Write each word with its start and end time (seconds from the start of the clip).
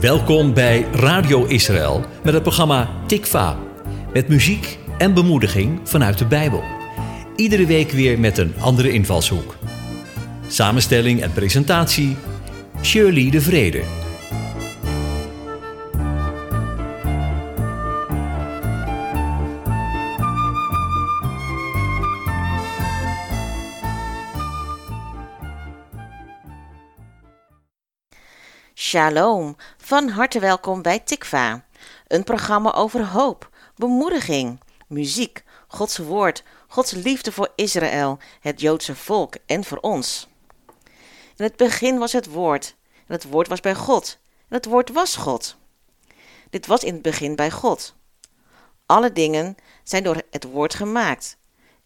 Welkom 0.00 0.54
bij 0.54 0.82
Radio 0.92 1.44
Israël 1.44 2.04
met 2.24 2.34
het 2.34 2.42
programma 2.42 2.88
Tikva. 3.06 3.58
Met 4.12 4.28
muziek 4.28 4.78
en 4.98 5.14
bemoediging 5.14 5.80
vanuit 5.84 6.18
de 6.18 6.26
Bijbel. 6.26 6.62
Iedere 7.36 7.66
week 7.66 7.90
weer 7.90 8.20
met 8.20 8.38
een 8.38 8.54
andere 8.60 8.92
invalshoek. 8.92 9.56
Samenstelling 10.48 11.22
en 11.22 11.32
presentatie 11.32 12.16
Shirley 12.82 13.30
de 13.30 13.40
Vrede. 13.40 13.82
Shalom, 28.90 29.56
van 29.90 30.08
harte 30.08 30.40
welkom 30.40 30.82
bij 30.82 30.98
Tikva, 30.98 31.64
een 32.06 32.24
programma 32.24 32.74
over 32.74 33.06
hoop, 33.06 33.50
bemoediging, 33.76 34.60
muziek, 34.86 35.44
Gods 35.68 35.98
woord, 35.98 36.42
Gods 36.68 36.92
liefde 36.92 37.32
voor 37.32 37.52
Israël, 37.54 38.18
het 38.40 38.60
Joodse 38.60 38.94
volk 38.96 39.34
en 39.46 39.64
voor 39.64 39.78
ons. 39.78 40.28
In 41.36 41.44
het 41.44 41.56
begin 41.56 41.98
was 41.98 42.12
het 42.12 42.26
woord, 42.26 42.76
en 42.96 43.14
het 43.14 43.24
woord 43.24 43.48
was 43.48 43.60
bij 43.60 43.74
God, 43.74 44.18
en 44.48 44.56
het 44.56 44.64
woord 44.64 44.90
was 44.90 45.16
God. 45.16 45.56
Dit 46.50 46.66
was 46.66 46.84
in 46.84 46.92
het 46.92 47.02
begin 47.02 47.36
bij 47.36 47.50
God. 47.50 47.94
Alle 48.86 49.12
dingen 49.12 49.56
zijn 49.84 50.02
door 50.02 50.22
het 50.30 50.44
woord 50.44 50.74
gemaakt, 50.74 51.36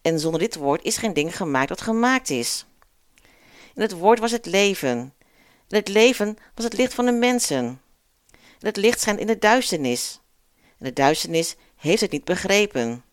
en 0.02 0.20
zonder 0.20 0.40
dit 0.40 0.54
woord 0.54 0.82
is 0.82 0.96
geen 0.96 1.14
ding 1.14 1.36
gemaakt 1.36 1.68
dat 1.68 1.80
gemaakt 1.80 2.30
is. 2.30 2.66
In 3.74 3.82
het 3.82 3.92
woord 3.92 4.18
was 4.18 4.30
het 4.30 4.46
leven, 4.46 5.14
en 5.68 5.76
het 5.76 5.88
leven 5.88 6.36
was 6.54 6.64
het 6.64 6.76
licht 6.76 6.94
van 6.94 7.04
de 7.04 7.12
mensen. 7.12 7.78
Het 8.64 8.76
licht 8.76 9.00
schijnt 9.00 9.20
in 9.20 9.26
de 9.26 9.38
duisternis. 9.38 10.20
En 10.78 10.84
de 10.84 10.92
duisternis 10.92 11.56
heeft 11.76 12.00
het 12.00 12.10
niet 12.10 12.24
begrepen. 12.24 13.04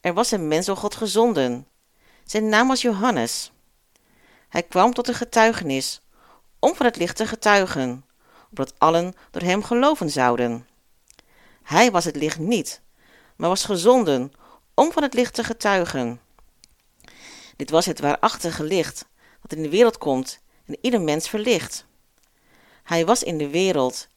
Er 0.00 0.14
was 0.14 0.30
een 0.30 0.48
mens 0.48 0.66
door 0.66 0.76
God 0.76 0.94
gezonden. 0.94 1.66
Zijn 2.24 2.48
naam 2.48 2.68
was 2.68 2.82
Johannes. 2.82 3.52
Hij 4.48 4.62
kwam 4.62 4.94
tot 4.94 5.08
een 5.08 5.14
getuigenis, 5.14 6.00
om 6.58 6.74
van 6.74 6.86
het 6.86 6.96
licht 6.96 7.16
te 7.16 7.26
getuigen, 7.26 8.04
opdat 8.50 8.74
allen 8.78 9.14
door 9.30 9.42
hem 9.42 9.62
geloven 9.64 10.10
zouden. 10.10 10.68
Hij 11.62 11.90
was 11.90 12.04
het 12.04 12.16
licht 12.16 12.38
niet, 12.38 12.80
maar 13.36 13.48
was 13.48 13.64
gezonden 13.64 14.32
om 14.74 14.92
van 14.92 15.02
het 15.02 15.14
licht 15.14 15.34
te 15.34 15.44
getuigen. 15.44 16.20
Dit 17.56 17.70
was 17.70 17.86
het 17.86 18.00
waarachtige 18.00 18.62
licht 18.62 19.06
dat 19.42 19.52
in 19.52 19.62
de 19.62 19.70
wereld 19.70 19.98
komt 19.98 20.40
en 20.64 20.78
ieder 20.80 21.00
mens 21.00 21.28
verlicht. 21.28 21.86
Hij 22.82 23.06
was 23.06 23.22
in 23.22 23.38
de 23.38 23.48
wereld, 23.48 24.08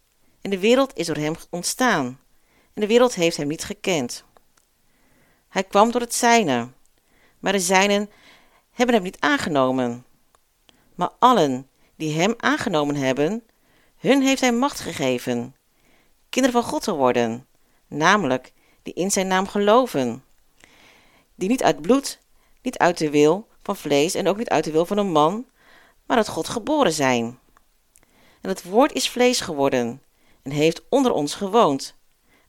en 0.42 0.50
de 0.50 0.60
wereld 0.60 0.98
is 0.98 1.08
door 1.08 1.16
hem 1.16 1.36
ontstaan, 1.50 2.20
en 2.74 2.82
de 2.82 2.88
wereld 2.88 3.16
heeft 3.16 3.38
hem 3.38 3.48
niet 3.48 3.64
gekend. 3.64 4.24
Hij 5.50 5.64
kwam 5.64 5.92
door 5.92 6.02
het 6.02 6.14
zijne, 6.14 6.70
maar 7.40 7.52
de 7.52 7.60
zijnen 7.60 8.10
hebben 8.72 8.96
hem 8.96 9.04
niet 9.04 9.20
aangenomen. 9.20 10.06
Maar 10.96 11.12
allen 11.20 11.70
die 11.96 12.20
hem 12.20 12.34
aangenomen 12.38 12.96
hebben, 12.96 13.44
hun 13.98 14.22
heeft 14.22 14.42
hij 14.42 14.52
macht 14.52 14.80
gegeven, 14.80 15.56
kinderen 16.30 16.62
van 16.62 16.72
God 16.72 16.84
te 16.84 16.94
worden, 16.94 17.48
namelijk 17.88 18.54
die 18.84 18.94
in 18.94 19.12
zijn 19.12 19.28
naam 19.28 19.48
geloven, 19.48 20.24
die 21.36 21.50
niet 21.50 21.64
uit 21.64 21.82
bloed, 21.82 22.20
niet 22.62 22.78
uit 22.78 22.98
de 22.98 23.10
wil 23.10 23.48
van 23.64 23.76
vlees 23.76 24.14
en 24.14 24.28
ook 24.28 24.38
niet 24.38 24.50
uit 24.50 24.64
de 24.64 24.72
wil 24.72 24.86
van 24.86 24.98
een 24.98 25.12
man, 25.12 25.46
maar 26.06 26.18
uit 26.18 26.28
God 26.28 26.48
geboren 26.48 26.94
zijn. 26.94 27.40
En 28.42 28.50
het 28.50 28.64
woord 28.64 28.94
is 28.94 29.10
vlees 29.10 29.42
geworden 29.42 30.02
en 30.44 30.52
heeft 30.52 30.82
onder 30.90 31.12
ons 31.12 31.36
gewoond. 31.36 31.96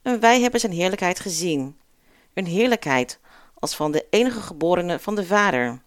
En 0.03 0.21
wij 0.21 0.41
hebben 0.41 0.61
zijn 0.61 0.73
heerlijkheid 0.73 1.21
gezien. 1.21 1.81
Een 2.35 2.47
heerlijkheid 2.47 3.19
als 3.55 3.77
van 3.77 3.93
de 3.93 4.07
enige 4.11 4.41
geborene 4.41 4.99
van 4.99 5.15
de 5.15 5.27
Vader, 5.27 5.83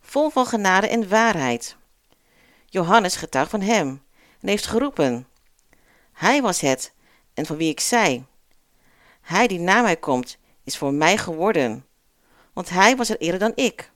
vol 0.00 0.30
van 0.30 0.46
genade 0.46 0.88
en 0.88 1.08
waarheid. 1.08 1.76
Johannes 2.66 3.16
getuigt 3.16 3.50
van 3.50 3.60
hem 3.60 4.02
en 4.40 4.48
heeft 4.48 4.66
geroepen. 4.66 5.28
Hij 6.12 6.42
was 6.42 6.60
het 6.60 6.92
en 7.34 7.46
van 7.46 7.56
wie 7.56 7.70
ik 7.70 7.80
zei. 7.80 8.24
Hij 9.20 9.46
die 9.46 9.58
na 9.58 9.82
mij 9.82 9.96
komt, 9.96 10.38
is 10.64 10.76
voor 10.76 10.94
mij 10.94 11.18
geworden, 11.18 11.86
want 12.52 12.68
hij 12.68 12.96
was 12.96 13.08
er 13.08 13.18
eerder 13.18 13.40
dan 13.40 13.52
ik. 13.54 13.92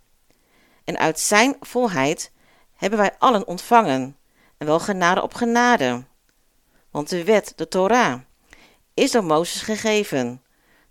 En 0.84 0.98
uit 0.98 1.20
zijn 1.20 1.56
volheid 1.60 2.32
hebben 2.74 2.98
wij 2.98 3.14
allen 3.18 3.46
ontvangen, 3.46 4.16
en 4.58 4.66
wel 4.66 4.80
genade 4.80 5.22
op 5.22 5.34
genade. 5.34 6.04
Want 6.94 7.08
de 7.08 7.24
wet, 7.24 7.52
de 7.56 7.68
Torah, 7.68 8.20
is 8.94 9.10
door 9.10 9.24
Mozes 9.24 9.62
gegeven. 9.62 10.42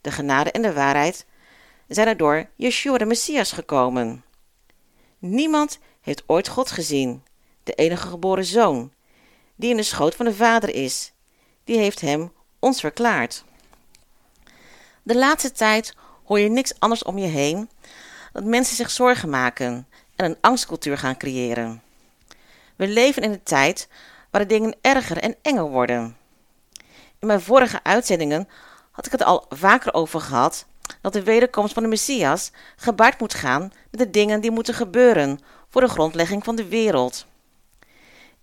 De 0.01 0.11
genade 0.11 0.51
en 0.51 0.61
de 0.61 0.73
waarheid 0.73 1.25
zijn 1.87 2.07
er 2.07 2.17
door 2.17 2.49
Yeshua 2.55 2.97
de 2.97 3.05
Messias 3.05 3.51
gekomen. 3.51 4.23
Niemand 5.19 5.79
heeft 6.01 6.23
ooit 6.25 6.47
God 6.47 6.71
gezien, 6.71 7.23
de 7.63 7.73
enige 7.73 8.07
geboren 8.07 8.45
zoon, 8.45 8.91
die 9.55 9.69
in 9.69 9.77
de 9.77 9.83
schoot 9.83 10.15
van 10.15 10.25
de 10.25 10.33
Vader 10.33 10.69
is. 10.69 11.13
Die 11.63 11.77
heeft 11.77 12.01
hem 12.01 12.31
ons 12.59 12.79
verklaard. 12.79 13.43
De 15.03 15.15
laatste 15.15 15.51
tijd 15.51 15.95
hoor 16.23 16.39
je 16.39 16.49
niks 16.49 16.79
anders 16.79 17.03
om 17.03 17.17
je 17.17 17.27
heen 17.27 17.69
dat 18.33 18.43
mensen 18.43 18.75
zich 18.75 18.91
zorgen 18.91 19.29
maken 19.29 19.87
en 20.15 20.25
een 20.25 20.37
angstcultuur 20.41 20.97
gaan 20.97 21.17
creëren. 21.17 21.81
We 22.75 22.87
leven 22.87 23.23
in 23.23 23.31
een 23.31 23.43
tijd 23.43 23.87
waar 24.33 24.41
de 24.41 24.47
dingen 24.47 24.75
erger 24.81 25.17
en 25.17 25.35
enger 25.41 25.69
worden. 25.69 26.17
In 27.19 27.27
mijn 27.27 27.41
vorige 27.41 27.83
uitzendingen 27.83 28.47
had 28.91 29.05
ik 29.05 29.11
het 29.11 29.23
al 29.23 29.45
vaker 29.49 29.93
over 29.93 30.21
gehad 30.21 30.65
dat 31.01 31.13
de 31.13 31.23
wederkomst 31.23 31.73
van 31.73 31.83
de 31.83 31.89
Messias 31.89 32.51
gebaard 32.75 33.19
moet 33.19 33.33
gaan 33.33 33.71
met 33.91 33.99
de 33.99 34.09
dingen 34.09 34.41
die 34.41 34.51
moeten 34.51 34.73
gebeuren 34.73 35.39
voor 35.69 35.81
de 35.81 35.87
grondlegging 35.87 36.43
van 36.43 36.55
de 36.55 36.67
wereld. 36.67 37.25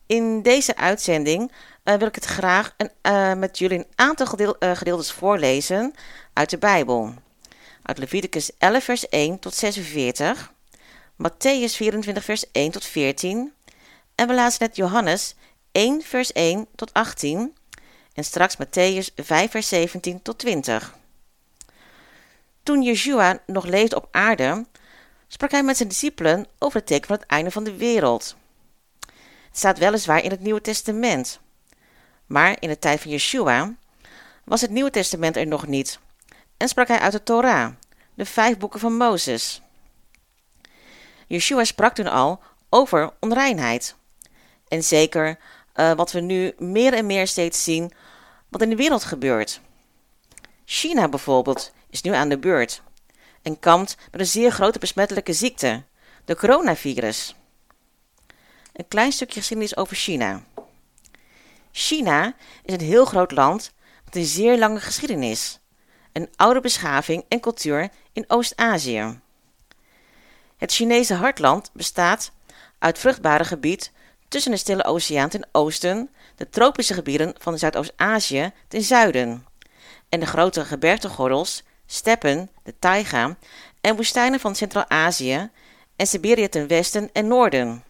In 0.06 0.42
deze 0.42 0.76
uitzending 0.76 1.52
uh, 1.84 1.94
wil 1.94 2.08
ik 2.08 2.14
het 2.14 2.24
graag 2.24 2.74
uh, 3.02 3.34
met 3.34 3.58
jullie 3.58 3.78
een 3.78 3.92
aantal 3.94 4.26
gedeel, 4.26 4.56
uh, 4.58 4.76
gedeeltes 4.76 5.12
voorlezen 5.12 5.94
uit 6.32 6.50
de 6.50 6.58
Bijbel. 6.58 7.14
Uit 7.82 7.98
Leviticus 7.98 8.50
11 8.58 8.84
vers 8.84 9.08
1 9.08 9.38
tot 9.38 9.54
46, 9.54 10.52
Matthäus 11.16 11.74
24 11.76 12.24
vers 12.24 12.44
1 12.52 12.70
tot 12.70 12.84
14, 12.84 13.52
en 14.14 14.26
we 14.26 14.34
lazen 14.34 14.62
net 14.62 14.76
Johannes 14.76 15.34
1 15.72 16.02
vers 16.02 16.32
1 16.32 16.66
tot 16.74 16.92
18 16.92 17.54
en 18.12 18.24
straks 18.24 18.56
Matthäus 18.56 19.14
5 19.16 19.50
vers 19.50 19.68
17 19.68 20.22
tot 20.22 20.38
20. 20.38 20.96
Toen 22.62 22.82
Yeshua 22.82 23.42
nog 23.46 23.64
leefde 23.64 23.96
op 23.96 24.08
aarde, 24.10 24.66
sprak 25.28 25.50
hij 25.50 25.62
met 25.62 25.76
zijn 25.76 25.88
discipelen 25.88 26.46
over 26.58 26.78
het 26.78 26.86
teken 26.86 27.06
van 27.06 27.16
het 27.16 27.26
einde 27.26 27.50
van 27.50 27.64
de 27.64 27.76
wereld. 27.76 28.36
Het 29.48 29.58
staat 29.58 29.78
weliswaar 29.78 30.22
in 30.22 30.30
het 30.30 30.40
Nieuwe 30.40 30.60
Testament, 30.60 31.40
maar 32.26 32.56
in 32.60 32.68
de 32.68 32.78
tijd 32.78 33.00
van 33.00 33.10
Yeshua 33.10 33.74
was 34.44 34.60
het 34.60 34.70
Nieuwe 34.70 34.90
Testament 34.90 35.36
er 35.36 35.46
nog 35.46 35.66
niet 35.66 35.98
en 36.56 36.68
sprak 36.68 36.88
hij 36.88 36.98
uit 36.98 37.12
de 37.12 37.22
Torah, 37.22 37.72
de 38.14 38.24
vijf 38.24 38.58
boeken 38.58 38.80
van 38.80 38.96
Mozes. 38.96 39.62
Yeshua 41.26 41.64
sprak 41.64 41.94
toen 41.94 42.06
al 42.06 42.42
over 42.68 43.12
onreinheid. 43.20 43.94
En 44.68 44.84
zeker 44.84 45.38
uh, 45.74 45.92
wat 45.92 46.12
we 46.12 46.20
nu 46.20 46.52
meer 46.58 46.94
en 46.94 47.06
meer 47.06 47.26
steeds 47.26 47.64
zien, 47.64 47.92
wat 48.48 48.62
in 48.62 48.70
de 48.70 48.76
wereld 48.76 49.04
gebeurt. 49.04 49.60
China 50.64 51.08
bijvoorbeeld 51.08 51.72
is 51.90 52.02
nu 52.02 52.12
aan 52.12 52.28
de 52.28 52.38
beurt 52.38 52.82
en 53.42 53.58
kampt 53.58 53.96
met 54.10 54.20
een 54.20 54.26
zeer 54.26 54.50
grote 54.50 54.78
besmettelijke 54.78 55.32
ziekte, 55.32 55.82
de 56.24 56.36
coronavirus. 56.36 57.34
Een 58.72 58.88
klein 58.88 59.12
stukje 59.12 59.38
geschiedenis 59.38 59.76
over 59.76 59.96
China. 59.96 60.42
China 61.72 62.34
is 62.64 62.74
een 62.74 62.80
heel 62.80 63.04
groot 63.04 63.30
land 63.30 63.72
met 64.04 64.16
een 64.16 64.24
zeer 64.24 64.58
lange 64.58 64.80
geschiedenis, 64.80 65.60
een 66.12 66.28
oude 66.36 66.60
beschaving 66.60 67.24
en 67.28 67.40
cultuur 67.40 67.88
in 68.12 68.24
Oost-Azië. 68.28 69.20
Het 70.56 70.72
Chinese 70.72 71.14
hartland 71.14 71.70
bestaat 71.72 72.32
uit 72.78 72.98
vruchtbare 72.98 73.44
gebied 73.44 73.92
tussen 74.30 74.50
de 74.50 74.56
Stille 74.56 74.84
Oceaan 74.84 75.28
ten 75.28 75.48
oosten, 75.52 76.10
de 76.36 76.48
tropische 76.48 76.94
gebieden 76.94 77.34
van 77.38 77.58
Zuidoost-Azië 77.58 78.52
ten 78.68 78.82
zuiden 78.82 79.46
en 80.08 80.20
de 80.20 80.26
grote 80.26 80.64
gebergtegordels, 80.64 81.62
steppen, 81.86 82.50
de 82.62 82.74
taiga 82.78 83.36
en 83.80 83.96
woestijnen 83.96 84.40
van 84.40 84.54
Centraal-Azië 84.54 85.50
en 85.96 86.06
Siberië 86.06 86.48
ten 86.48 86.66
westen 86.66 87.10
en 87.12 87.28
noorden. 87.28 87.84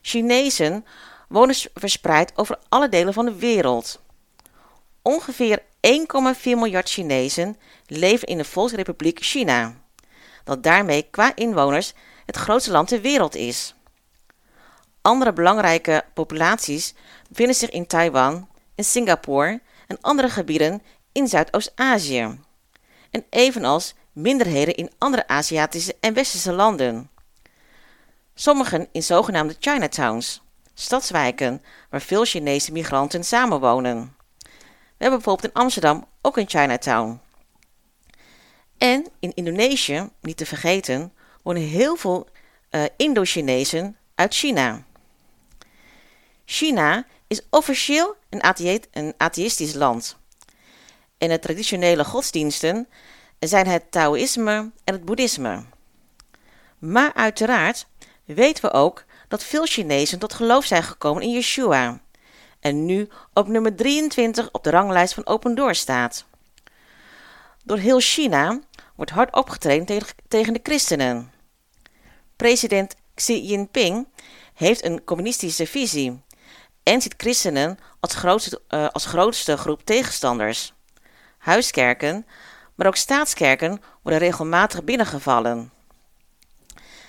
Chinezen 0.00 0.84
wonen 1.28 1.56
verspreid 1.74 2.32
over 2.34 2.58
alle 2.68 2.88
delen 2.88 3.12
van 3.12 3.24
de 3.24 3.34
wereld. 3.34 4.02
Ongeveer 5.02 5.62
1,4 5.62 5.64
miljard 6.42 6.88
Chinezen 6.88 7.56
leven 7.86 8.28
in 8.28 8.36
de 8.36 8.44
Volksrepubliek 8.44 9.18
China, 9.20 9.74
dat 10.44 10.62
daarmee 10.62 11.02
qua 11.10 11.36
inwoners 11.36 11.92
het 12.26 12.36
grootste 12.36 12.70
land 12.70 12.88
ter 12.88 13.00
wereld 13.00 13.34
is. 13.34 13.74
Andere 15.06 15.32
belangrijke 15.32 16.04
populaties 16.14 16.94
bevinden 17.28 17.54
zich 17.54 17.70
in 17.70 17.86
Taiwan 17.86 18.48
en 18.74 18.84
Singapore 18.84 19.60
en 19.86 19.98
andere 20.00 20.28
gebieden 20.28 20.82
in 21.12 21.28
Zuidoost-Azië. 21.28 22.38
En 23.10 23.24
evenals 23.30 23.94
minderheden 24.12 24.74
in 24.74 24.90
andere 24.98 25.28
Aziatische 25.28 25.96
en 26.00 26.14
Westerse 26.14 26.52
landen. 26.52 27.10
Sommigen 28.34 28.88
in 28.92 29.02
zogenaamde 29.02 29.56
Chinatowns, 29.60 30.42
stadswijken 30.74 31.62
waar 31.90 32.00
veel 32.00 32.24
Chinese 32.24 32.72
migranten 32.72 33.24
samenwonen. 33.24 34.16
We 34.68 35.04
hebben 35.04 35.18
bijvoorbeeld 35.18 35.54
in 35.54 35.60
Amsterdam 35.60 36.06
ook 36.22 36.36
een 36.36 36.48
Chinatown. 36.48 37.20
En 38.78 39.06
in 39.20 39.34
Indonesië, 39.34 40.08
niet 40.20 40.36
te 40.36 40.46
vergeten, 40.46 41.12
wonen 41.42 41.62
heel 41.62 41.96
veel 41.96 42.28
uh, 42.70 42.84
Indo-Chinezen 42.96 43.96
uit 44.14 44.34
China. 44.34 44.84
China 46.46 47.06
is 47.26 47.40
officieel 47.50 48.16
een, 48.30 48.42
een 48.90 49.14
atheïstisch 49.16 49.74
land. 49.74 50.16
En 51.18 51.28
de 51.28 51.38
traditionele 51.38 52.04
godsdiensten 52.04 52.88
zijn 53.38 53.66
het 53.66 53.90
Taoïsme 53.90 54.70
en 54.84 54.94
het 54.94 55.04
Boeddhisme. 55.04 55.64
Maar 56.78 57.14
uiteraard 57.14 57.86
weten 58.24 58.64
we 58.64 58.72
ook 58.72 59.04
dat 59.28 59.44
veel 59.44 59.66
Chinezen 59.66 60.18
tot 60.18 60.34
geloof 60.34 60.64
zijn 60.64 60.82
gekomen 60.82 61.22
in 61.22 61.30
Yeshua 61.30 62.00
en 62.60 62.84
nu 62.84 63.08
op 63.32 63.48
nummer 63.48 63.76
23 63.76 64.48
op 64.52 64.64
de 64.64 64.70
ranglijst 64.70 65.14
van 65.14 65.26
Open 65.26 65.54
Door 65.54 65.74
staat. 65.74 66.24
Door 67.64 67.78
heel 67.78 68.00
China 68.00 68.60
wordt 68.94 69.10
hard 69.10 69.60
tegen, 69.60 70.06
tegen 70.28 70.52
de 70.52 70.60
christenen. 70.62 71.32
President 72.36 72.94
Xi 73.14 73.46
Jinping 73.46 74.08
heeft 74.54 74.84
een 74.84 75.04
communistische 75.04 75.66
visie 75.66 76.24
en 76.86 77.02
ziet 77.02 77.14
christenen 77.16 77.78
als 78.00 78.14
grootste, 78.14 78.60
uh, 78.68 78.88
als 78.88 79.06
grootste 79.06 79.56
groep 79.56 79.84
tegenstanders. 79.84 80.72
Huiskerken, 81.38 82.26
maar 82.74 82.86
ook 82.86 82.96
staatskerken 82.96 83.82
worden 84.02 84.20
regelmatig 84.20 84.84
binnengevallen. 84.84 85.72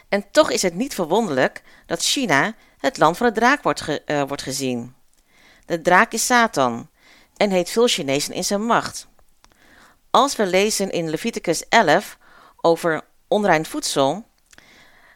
En 0.09 0.31
toch 0.31 0.51
is 0.51 0.61
het 0.61 0.73
niet 0.73 0.93
verwonderlijk 0.93 1.63
dat 1.85 2.01
China 2.01 2.55
het 2.77 2.97
land 2.97 3.17
van 3.17 3.27
de 3.27 3.33
draak 3.33 3.63
wordt, 3.63 3.81
ge, 3.81 4.01
uh, 4.05 4.23
wordt 4.27 4.41
gezien. 4.41 4.95
De 5.65 5.81
draak 5.81 6.11
is 6.11 6.25
Satan 6.25 6.89
en 7.35 7.49
heeft 7.49 7.69
veel 7.69 7.87
Chinezen 7.87 8.33
in 8.33 8.43
zijn 8.43 8.65
macht. 8.65 9.07
Als 10.09 10.35
we 10.35 10.45
lezen 10.45 10.91
in 10.91 11.09
Leviticus 11.09 11.67
11 11.69 12.17
over 12.61 13.01
onrein 13.27 13.65
voedsel, 13.65 14.25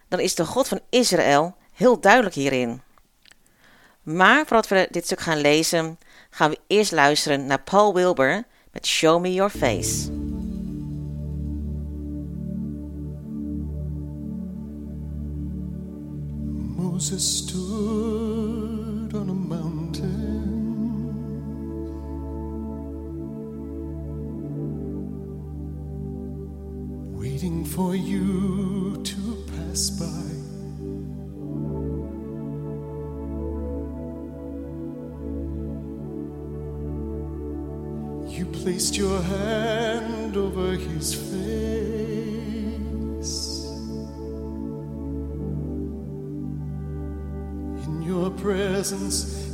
dan 0.08 0.20
is 0.20 0.36
de 0.36 0.46
God 0.46 0.68
van 0.68 0.82
Israël 0.90 1.56
heel 1.74 2.00
duidelijk 2.00 2.36
hierin. 2.36 2.82
Maar 4.04 4.46
voordat 4.46 4.68
we 4.68 4.88
dit 4.92 5.06
stuk 5.06 5.20
gaan 5.20 5.42
lezen, 5.42 5.98
gaan 6.30 6.50
we 6.50 6.60
eerst 6.68 6.92
luisteren 6.92 7.46
naar 7.46 7.62
Paul 7.62 7.94
Wilbur 7.94 8.44
met 8.72 8.88
Show 8.88 9.22
Me 9.22 9.34
Your 9.34 9.52
Face. 9.52 10.12
Moses 16.76 17.38
stood 17.38 19.14
on 19.14 19.30
a 19.30 19.34
mountain 19.34 20.32
waiting 27.18 27.68
for 27.68 27.96
you 27.96 29.02
to 29.02 29.16
pass 29.46 29.90
by. 29.98 30.31
Placed 38.64 38.96
your 38.96 39.20
hand 39.24 40.38
over 40.38 40.74
his 40.74 41.16
face. 41.16 41.32
In 47.88 48.04
your 48.04 48.30
presence, 48.30 49.51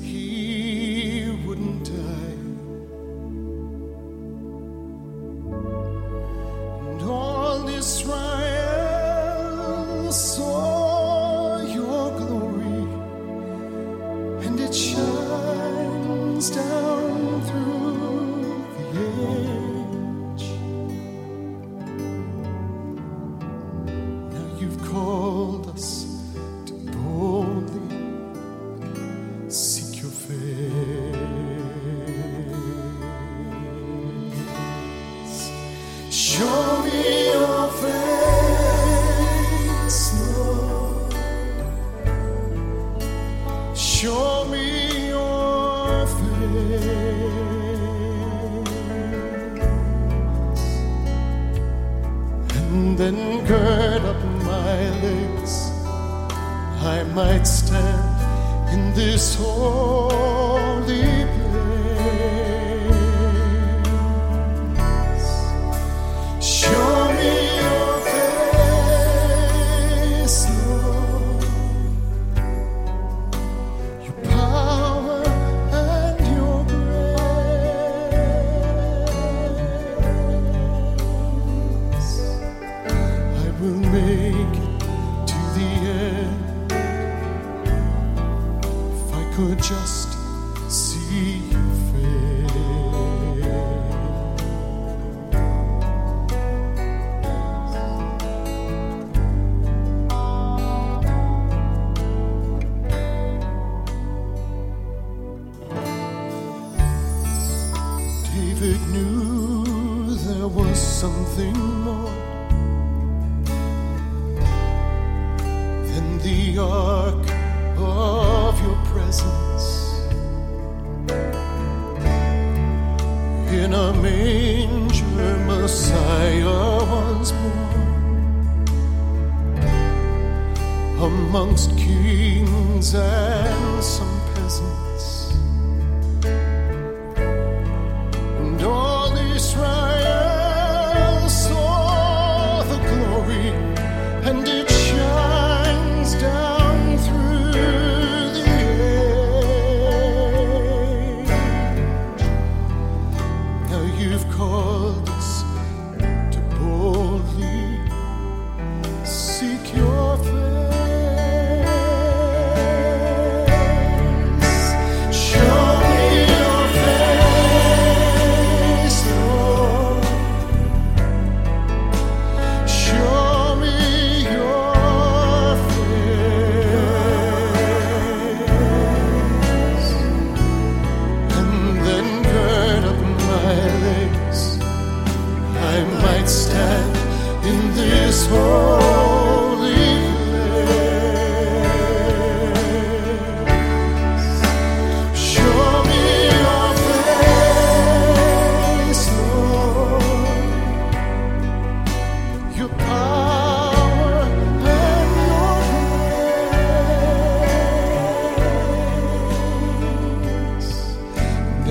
nothing 111.37 111.83
more. 111.83 112.26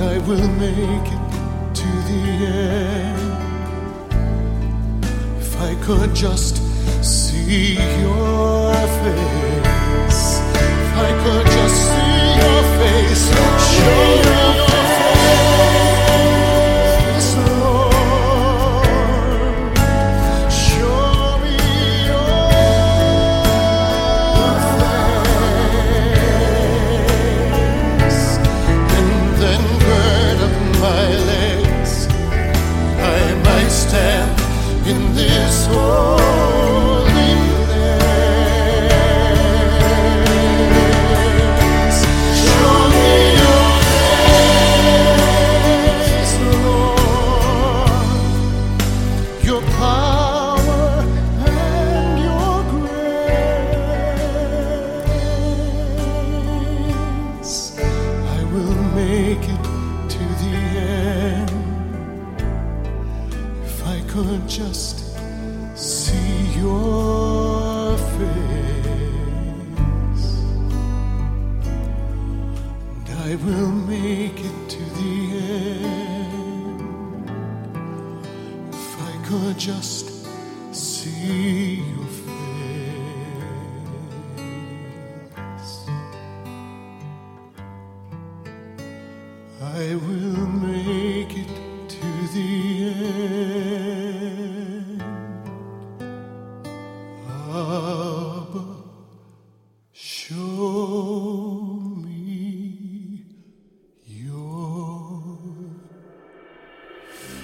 I 0.06 0.18
will 0.18 0.48
make 0.50 1.08
it 1.16 1.24
to 1.80 1.88
the 2.08 2.22
end. 2.46 3.32
If 5.40 5.60
I 5.60 5.74
could 5.84 6.14
just 6.14 6.56
see 7.02 7.74
your 7.74 8.72
face, 9.02 10.22
if 10.78 10.92
I 11.08 11.10
could 11.22 11.46
just 11.58 11.78
see 11.88 12.22
your 12.40 12.62
face, 12.78 13.24
show 13.72 14.35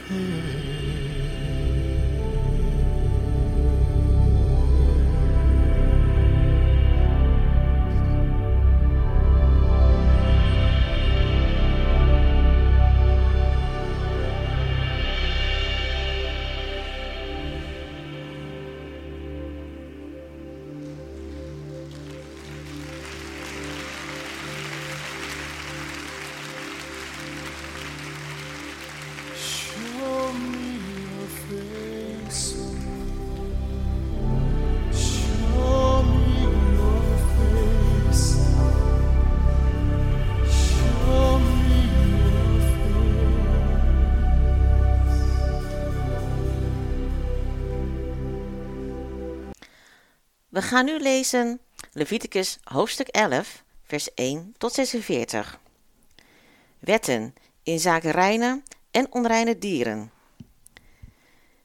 Show 0.09 0.62
We 50.53 50.63
gaan 50.63 50.85
nu 50.85 50.99
lezen 50.99 51.61
Leviticus 51.93 52.59
hoofdstuk 52.63 53.09
11, 53.09 53.63
vers 53.85 54.15
1 54.15 54.55
tot 54.59 54.73
46. 54.73 55.61
Wetten 56.79 57.35
in 57.63 57.81
zaken 57.81 58.11
reine 58.11 58.63
en 58.91 59.13
onreine 59.13 59.59
dieren. 59.59 60.13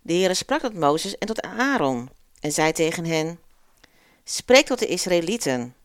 De 0.01 0.13
Heere 0.13 0.33
sprak 0.33 0.61
tot 0.61 0.73
Mozes 0.73 1.17
en 1.17 1.27
tot 1.27 1.41
Aaron 1.41 2.09
en 2.39 2.51
zei 2.51 2.71
tegen 2.71 3.05
hen: 3.05 3.39
Spreek 4.23 4.65
tot 4.65 4.79
de 4.79 4.87
Israëlieten. 4.87 5.75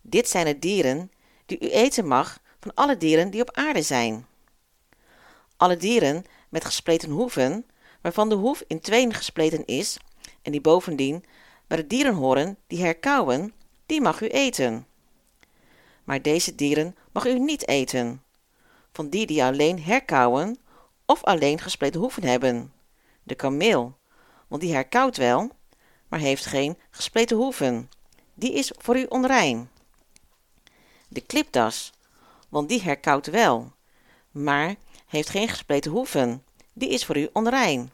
Dit 0.00 0.28
zijn 0.28 0.46
de 0.46 0.58
dieren 0.58 1.10
die 1.46 1.60
u 1.60 1.70
eten 1.70 2.06
mag 2.06 2.38
van 2.60 2.74
alle 2.74 2.96
dieren 2.96 3.30
die 3.30 3.40
op 3.40 3.56
aarde 3.56 3.82
zijn. 3.82 4.26
Alle 5.56 5.76
dieren 5.76 6.24
met 6.48 6.64
gespleten 6.64 7.10
hoeven, 7.10 7.66
waarvan 8.00 8.28
de 8.28 8.34
hoef 8.34 8.62
in 8.66 8.80
tweeën 8.80 9.14
gespleten 9.14 9.66
is, 9.66 9.96
en 10.42 10.52
die 10.52 10.60
bovendien 10.60 11.24
bij 11.68 11.76
de 11.76 11.86
dieren 11.86 12.14
horen 12.14 12.58
die 12.66 12.82
herkauwen, 12.82 13.52
die 13.86 14.00
mag 14.00 14.20
u 14.20 14.26
eten. 14.26 14.86
Maar 16.04 16.22
deze 16.22 16.54
dieren 16.54 16.96
mag 17.12 17.26
u 17.26 17.38
niet 17.38 17.68
eten, 17.68 18.22
van 18.92 19.08
die 19.08 19.26
die 19.26 19.44
alleen 19.44 19.82
herkauwen 19.82 20.58
of 21.06 21.24
alleen 21.24 21.58
gespleten 21.58 22.00
hoeven 22.00 22.24
hebben. 22.24 22.72
De 23.22 23.34
kameel, 23.34 23.98
want 24.46 24.62
die 24.62 24.72
herkauwt 24.72 25.16
wel, 25.16 25.50
maar 26.08 26.18
heeft 26.18 26.46
geen 26.46 26.78
gespleten 26.90 27.36
hoeven. 27.36 27.90
Die 28.34 28.52
is 28.52 28.72
voor 28.76 28.98
u 28.98 29.06
onrein. 29.08 29.70
De 31.08 31.20
klipdas, 31.20 31.92
want 32.48 32.68
die 32.68 32.82
herkauwt 32.82 33.26
wel, 33.26 33.72
maar 34.30 34.74
heeft 35.06 35.28
geen 35.28 35.48
gespleten 35.48 35.90
hoeven. 35.90 36.44
Die 36.72 36.88
is 36.88 37.04
voor 37.04 37.16
u 37.16 37.28
onrein. 37.32 37.90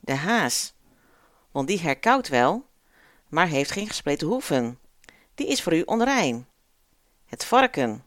De 0.00 0.14
haas, 0.14 0.72
want 1.50 1.68
die 1.68 1.80
herkauwt 1.80 2.28
wel, 2.28 2.68
maar 3.30 3.48
heeft 3.48 3.70
geen 3.70 3.88
gespleten 3.88 4.26
hoeven. 4.26 4.78
Die 5.34 5.46
is 5.46 5.62
voor 5.62 5.74
u 5.74 5.82
onrein. 5.82 6.46
Het 7.26 7.44
varken, 7.44 8.04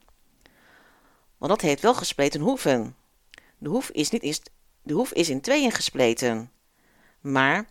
want 1.44 1.52
dat 1.52 1.62
heeft 1.62 1.82
wel 1.82 1.94
gespleten 1.94 2.42
hoeven. 2.42 2.96
De 3.58 3.70
hoef 3.70 3.90
is, 3.90 4.10
niet 4.10 4.24
is, 4.24 4.42
de 4.82 4.94
hoef 4.94 5.12
is 5.12 5.30
in 5.30 5.42
tweeën 5.42 5.72
gespleten, 5.72 6.52
maar 7.22 7.68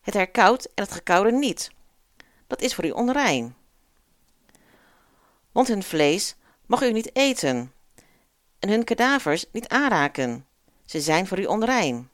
het 0.00 0.14
herkauwt 0.14 0.64
en 0.64 0.82
het 0.82 0.92
gekauwde 0.92 1.32
niet. 1.32 1.70
Dat 2.46 2.60
is 2.60 2.74
voor 2.74 2.84
u 2.84 2.90
onrein. 2.90 3.56
Want 5.52 5.68
hun 5.68 5.82
vlees 5.82 6.36
mag 6.66 6.82
u 6.82 6.92
niet 6.92 7.16
eten 7.16 7.72
en 8.58 8.68
hun 8.68 8.84
kadavers 8.84 9.44
niet 9.52 9.68
aanraken. 9.68 10.46
Ze 10.84 11.00
zijn 11.00 11.26
voor 11.26 11.38
u 11.38 11.44
onrein. 11.44 12.10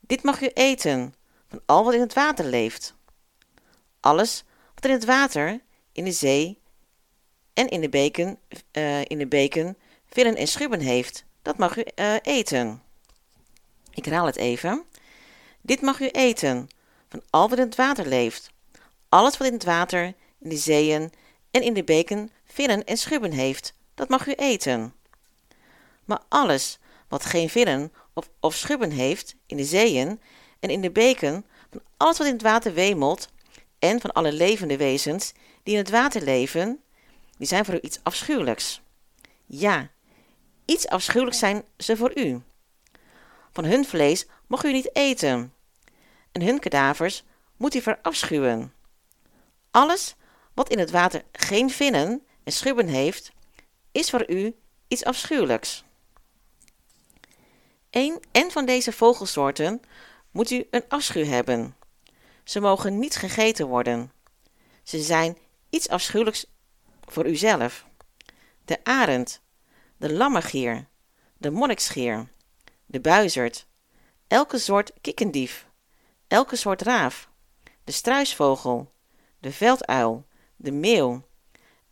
Dit 0.00 0.22
mag 0.22 0.40
u 0.40 0.46
eten 0.46 1.14
van 1.48 1.60
al 1.66 1.84
wat 1.84 1.94
in 1.94 2.00
het 2.00 2.14
water 2.14 2.44
leeft. 2.44 2.94
Alles 4.04 4.44
wat 4.74 4.84
in 4.84 4.90
het 4.90 5.04
water, 5.04 5.60
in 5.92 6.04
de 6.04 6.12
zee 6.12 6.58
en 7.54 7.68
in 7.68 7.80
de 7.80 7.88
beken, 7.88 8.38
eh, 8.70 9.04
in 9.04 9.18
de 9.18 9.26
beken 9.26 9.76
vinnen 10.06 10.36
en 10.36 10.46
schubben 10.46 10.80
heeft, 10.80 11.24
dat 11.42 11.58
mag 11.58 11.76
u 11.76 11.80
eh, 11.80 12.14
eten. 12.22 12.82
Ik 13.90 14.04
herhaal 14.04 14.26
het 14.26 14.36
even. 14.36 14.84
Dit 15.60 15.80
mag 15.80 16.00
u 16.00 16.08
eten 16.08 16.68
van 17.08 17.22
al 17.30 17.48
wat 17.48 17.58
in 17.58 17.64
het 17.64 17.74
water 17.74 18.06
leeft. 18.06 18.50
Alles 19.08 19.36
wat 19.36 19.46
in 19.46 19.52
het 19.52 19.64
water, 19.64 20.14
in 20.38 20.48
de 20.48 20.56
zeeën 20.56 21.12
en 21.50 21.62
in 21.62 21.74
de 21.74 21.84
beken 21.84 22.30
vinnen 22.44 22.84
en 22.84 22.96
schubben 22.96 23.32
heeft, 23.32 23.74
dat 23.94 24.08
mag 24.08 24.26
u 24.26 24.32
eten. 24.32 24.94
Maar 26.04 26.20
alles 26.28 26.78
wat 27.08 27.24
geen 27.24 27.50
vinnen 27.50 27.92
of, 28.12 28.30
of 28.40 28.54
schubben 28.54 28.90
heeft 28.90 29.34
in 29.46 29.56
de 29.56 29.64
zeeën 29.64 30.20
en 30.60 30.70
in 30.70 30.80
de 30.80 30.90
beken, 30.90 31.46
van 31.70 31.82
alles 31.96 32.18
wat 32.18 32.26
in 32.26 32.32
het 32.32 32.42
water 32.42 32.74
wemelt 32.74 33.32
en 33.84 34.00
van 34.00 34.12
alle 34.12 34.32
levende 34.32 34.76
wezens 34.76 35.32
die 35.62 35.72
in 35.72 35.78
het 35.78 35.90
water 35.90 36.22
leven, 36.22 36.80
die 37.36 37.46
zijn 37.46 37.64
voor 37.64 37.74
u 37.74 37.78
iets 37.80 38.00
afschuwelijks. 38.02 38.80
Ja, 39.46 39.90
iets 40.64 40.88
afschuwelijks 40.88 41.38
zijn 41.38 41.64
ze 41.76 41.96
voor 41.96 42.18
u. 42.18 42.42
Van 43.52 43.64
hun 43.64 43.84
vlees 43.84 44.26
mag 44.46 44.64
u 44.64 44.72
niet 44.72 44.96
eten, 44.96 45.52
en 46.32 46.42
hun 46.42 46.58
kadavers 46.58 47.24
moet 47.56 47.74
u 47.74 47.80
verafschuwen. 47.80 48.72
Alles 49.70 50.14
wat 50.54 50.68
in 50.68 50.78
het 50.78 50.90
water 50.90 51.22
geen 51.32 51.70
vinnen 51.70 52.26
en 52.44 52.52
schubben 52.52 52.88
heeft, 52.88 53.32
is 53.92 54.10
voor 54.10 54.30
u 54.30 54.54
iets 54.88 55.04
afschuwelijks. 55.04 55.84
Eén 57.90 58.22
en 58.32 58.50
van 58.50 58.66
deze 58.66 58.92
vogelsoorten 58.92 59.80
moet 60.30 60.50
u 60.50 60.66
een 60.70 60.84
afschuw 60.88 61.24
hebben. 61.24 61.76
Ze 62.44 62.60
mogen 62.60 62.98
niet 62.98 63.16
gegeten 63.16 63.66
worden. 63.66 64.12
Ze 64.82 65.02
zijn 65.02 65.38
iets 65.70 65.88
afschuwelijks 65.88 66.46
voor 67.00 67.26
uzelf. 67.26 67.86
De 68.64 68.84
arend, 68.84 69.40
de 69.96 70.12
lammergier, 70.12 70.86
de 71.38 71.50
monniksgier, 71.50 72.28
de 72.86 73.00
buizerd, 73.00 73.66
elke 74.28 74.58
soort 74.58 74.92
kikkendief, 75.00 75.68
elke 76.28 76.56
soort 76.56 76.82
raaf, 76.82 77.28
de 77.84 77.92
struisvogel, 77.92 78.92
de 79.38 79.52
velduil, 79.52 80.26
de 80.56 80.72
meeuw, 80.72 81.22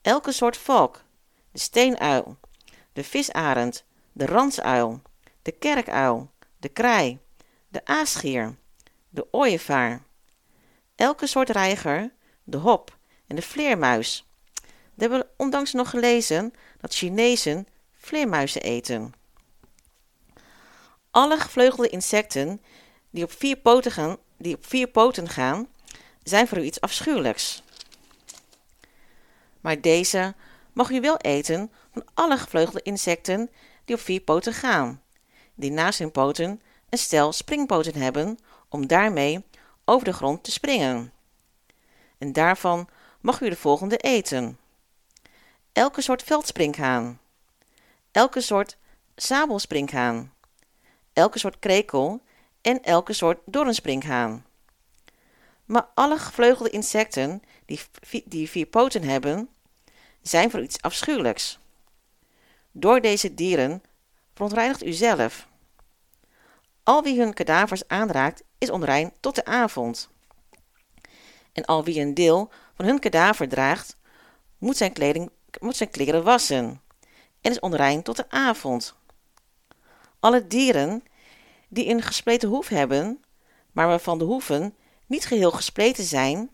elke 0.03 0.33
soort 0.33 0.57
valk, 0.57 1.05
de 1.51 1.59
steenuil, 1.59 2.37
de 2.93 3.05
visarend, 3.05 3.85
de 4.13 4.27
ransuil, 4.27 5.03
de 5.43 5.53
kerkuil, 5.53 6.31
de 6.59 6.69
kraai, 6.69 7.19
de 7.69 7.85
aasgier, 7.85 8.57
de 9.09 9.27
ooievaar, 9.31 10.03
elke 11.03 11.27
soort 11.27 11.51
reiger, 11.51 12.13
de 12.45 12.57
hop 12.57 12.97
en 13.27 13.37
de 13.37 13.43
vleermuis. 13.43 14.27
We 14.95 15.03
hebben 15.03 15.27
ondanks 15.37 15.73
nog 15.73 15.91
gelezen 15.91 16.53
dat 16.81 16.95
Chinezen 16.95 17.67
vleermuizen 17.97 18.63
eten. 18.63 19.15
Alle 21.11 21.37
gevleugelde 21.37 21.89
insecten 21.89 22.61
die 23.11 23.25
op 23.25 23.33
vier 23.33 23.57
poten 23.57 23.93
gaan, 23.93 24.17
die 24.37 24.55
op 24.55 24.67
vier 24.67 24.87
poten 24.87 25.29
gaan 25.29 25.69
zijn 26.23 26.49
voor 26.49 26.59
u 26.59 26.63
iets 26.63 26.81
afschuwelijks. 26.81 27.63
Maar 29.61 29.81
deze 29.81 30.35
mag 30.73 30.91
u 30.91 31.01
wel 31.01 31.17
eten 31.17 31.71
van 31.93 32.05
alle 32.15 32.39
gevleugelde 32.39 32.83
insecten 32.83 33.51
die 33.85 33.97
op 33.97 34.03
vier 34.03 34.21
poten 34.21 34.53
gaan, 34.53 35.03
die 35.55 35.71
naast 35.71 35.99
hun 35.99 36.11
poten 36.11 36.63
een 36.89 36.99
stel 36.99 37.33
springpoten 37.33 37.95
hebben 37.95 38.39
om 38.69 38.87
daarmee 38.87 39.45
over 39.85 40.05
de 40.05 40.13
grond 40.13 40.45
te 40.45 40.51
springen. 40.51 41.13
En 42.19 42.33
daarvan 42.33 42.89
mag 43.21 43.41
u 43.41 43.49
de 43.49 43.57
volgende 43.57 43.97
eten. 43.97 44.59
Elke 45.73 46.01
soort 46.01 46.23
veldspringhaan, 46.23 47.21
elke 48.11 48.41
soort 48.41 48.77
sabelspringhaan, 49.17 50.33
elke 51.13 51.39
soort 51.39 51.59
krekel 51.59 52.21
en 52.61 52.83
elke 52.83 53.13
soort 53.13 53.39
doornspringhaan. 53.45 54.45
Maar 55.65 55.89
alle 55.95 56.19
gevleugelde 56.19 56.71
insecten 56.71 57.43
die, 57.67 57.81
die 58.25 58.51
vier 58.51 58.67
poten 58.67 59.03
hebben, 59.03 59.49
zijn 60.23 60.51
voor 60.51 60.63
iets 60.63 60.83
afschuwelijks. 60.83 61.59
Door 62.73 63.01
deze 63.01 63.35
dieren 63.35 63.83
verontreinigt 64.35 64.85
u 64.85 64.93
zelf. 64.93 65.49
Al 66.83 67.03
wie 67.03 67.19
hun 67.21 67.35
kadavers 67.35 67.89
aanraakt, 67.89 68.43
is 68.59 68.71
onrein 68.71 69.13
tot 69.21 69.35
de 69.35 69.45
avond. 69.45 70.11
En 71.53 71.65
al 71.65 71.85
wie 71.85 72.01
een 72.01 72.15
deel 72.15 72.51
van 72.75 72.85
hun 72.85 72.99
kadaver 72.99 73.49
draagt, 73.49 73.97
moet 74.59 74.77
zijn, 74.77 74.93
kleding, 74.93 75.31
moet 75.61 75.77
zijn 75.77 75.91
kleren 75.91 76.23
wassen 76.23 76.81
en 77.41 77.51
is 77.51 77.61
onrein 77.61 78.03
tot 78.03 78.17
de 78.17 78.31
avond. 78.31 78.95
Alle 80.21 80.47
dieren 80.47 81.03
die 81.69 81.89
een 81.89 82.03
gespleten 82.03 82.49
hoef 82.49 82.69
hebben, 82.69 83.25
maar 83.73 83.87
waarvan 83.87 84.19
de 84.19 84.25
hoeven 84.25 84.77
niet 85.07 85.27
geheel 85.27 85.51
gespleten 85.51 86.05
zijn 86.05 86.51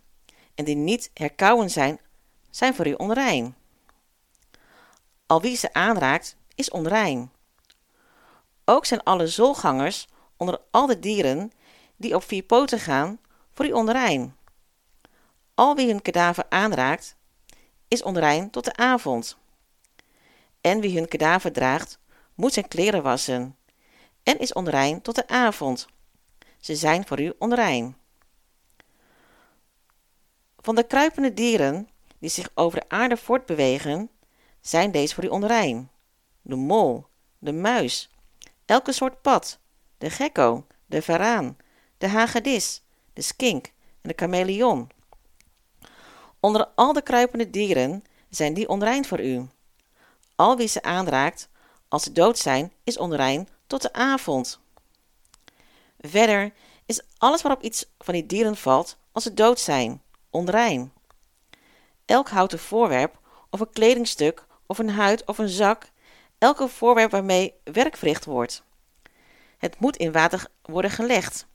en 0.54 0.64
die 0.64 0.76
niet 0.76 1.10
herkauwen 1.14 1.70
zijn, 1.70 2.00
zijn 2.50 2.74
voor 2.74 2.86
u 2.86 2.92
onrein. 2.92 3.56
Al 5.26 5.40
wie 5.40 5.56
ze 5.56 5.72
aanraakt, 5.72 6.36
is 6.54 6.70
onrein. 6.70 7.32
Ook 8.64 8.86
zijn 8.86 9.02
alle 9.02 9.26
zoolgangers 9.26 10.08
onder 10.38 10.60
al 10.70 10.86
de 10.86 10.98
dieren 10.98 11.52
die 11.96 12.14
op 12.14 12.22
vier 12.22 12.42
poten 12.42 12.78
gaan, 12.78 13.20
voor 13.50 13.66
u 13.66 13.72
onrein. 13.72 14.36
Al 15.54 15.74
wie 15.74 15.86
hun 15.86 16.02
kadaver 16.02 16.44
aanraakt, 16.48 17.16
is 17.88 18.02
onrein 18.02 18.50
tot 18.50 18.64
de 18.64 18.76
avond. 18.76 19.36
En 20.60 20.80
wie 20.80 20.96
hun 20.96 21.08
kadaver 21.08 21.52
draagt, 21.52 21.98
moet 22.34 22.52
zijn 22.52 22.68
kleren 22.68 23.02
wassen, 23.02 23.56
en 24.22 24.38
is 24.38 24.52
onrein 24.52 25.02
tot 25.02 25.14
de 25.14 25.28
avond. 25.28 25.88
Ze 26.60 26.76
zijn 26.76 27.06
voor 27.06 27.20
u 27.20 27.32
onrein. 27.38 27.96
Van 30.56 30.74
de 30.74 30.86
kruipende 30.86 31.34
dieren 31.34 31.88
die 32.18 32.30
zich 32.30 32.50
over 32.54 32.80
de 32.80 32.88
aarde 32.88 33.16
voortbewegen, 33.16 34.10
zijn 34.60 34.90
deze 34.90 35.14
voor 35.14 35.24
u 35.24 35.28
onrein. 35.28 35.90
De 36.42 36.56
mol, 36.56 37.06
de 37.38 37.52
muis, 37.52 38.10
elke 38.64 38.92
soort 38.92 39.22
pad, 39.22 39.58
de 39.98 40.10
gekko, 40.10 40.66
de 40.86 41.02
varaan, 41.02 41.56
de 41.98 42.08
hagedis, 42.08 42.82
de 43.12 43.22
skink 43.22 43.66
en 44.00 44.08
de 44.08 44.12
chameleon. 44.16 44.90
Onder 46.40 46.66
al 46.74 46.92
de 46.92 47.02
kruipende 47.02 47.50
dieren 47.50 48.04
zijn 48.30 48.54
die 48.54 48.68
onrein 48.68 49.04
voor 49.04 49.20
u. 49.20 49.46
Al 50.34 50.56
wie 50.56 50.68
ze 50.68 50.82
aanraakt, 50.82 51.48
als 51.88 52.02
ze 52.02 52.12
dood 52.12 52.38
zijn, 52.38 52.72
is 52.84 52.98
onrein 52.98 53.48
tot 53.66 53.82
de 53.82 53.92
avond. 53.92 54.60
Verder 56.00 56.52
is 56.86 57.02
alles 57.18 57.42
waarop 57.42 57.62
iets 57.62 57.86
van 57.98 58.14
die 58.14 58.26
dieren 58.26 58.56
valt, 58.56 58.96
als 59.12 59.24
ze 59.24 59.34
dood 59.34 59.60
zijn, 59.60 60.02
onrein. 60.30 60.92
Elk 62.04 62.28
houten 62.28 62.58
voorwerp, 62.58 63.18
of 63.50 63.60
een 63.60 63.70
kledingstuk, 63.70 64.46
of 64.66 64.78
een 64.78 64.90
huid 64.90 65.24
of 65.24 65.38
een 65.38 65.48
zak, 65.48 65.90
elke 66.38 66.68
voorwerp 66.68 67.10
waarmee 67.10 67.54
werk 67.64 67.96
verricht 67.96 68.24
wordt. 68.24 68.62
Het 69.58 69.80
moet 69.80 69.96
in 69.96 70.12
water 70.12 70.46
worden 70.62 70.90
gelegd 70.90 71.46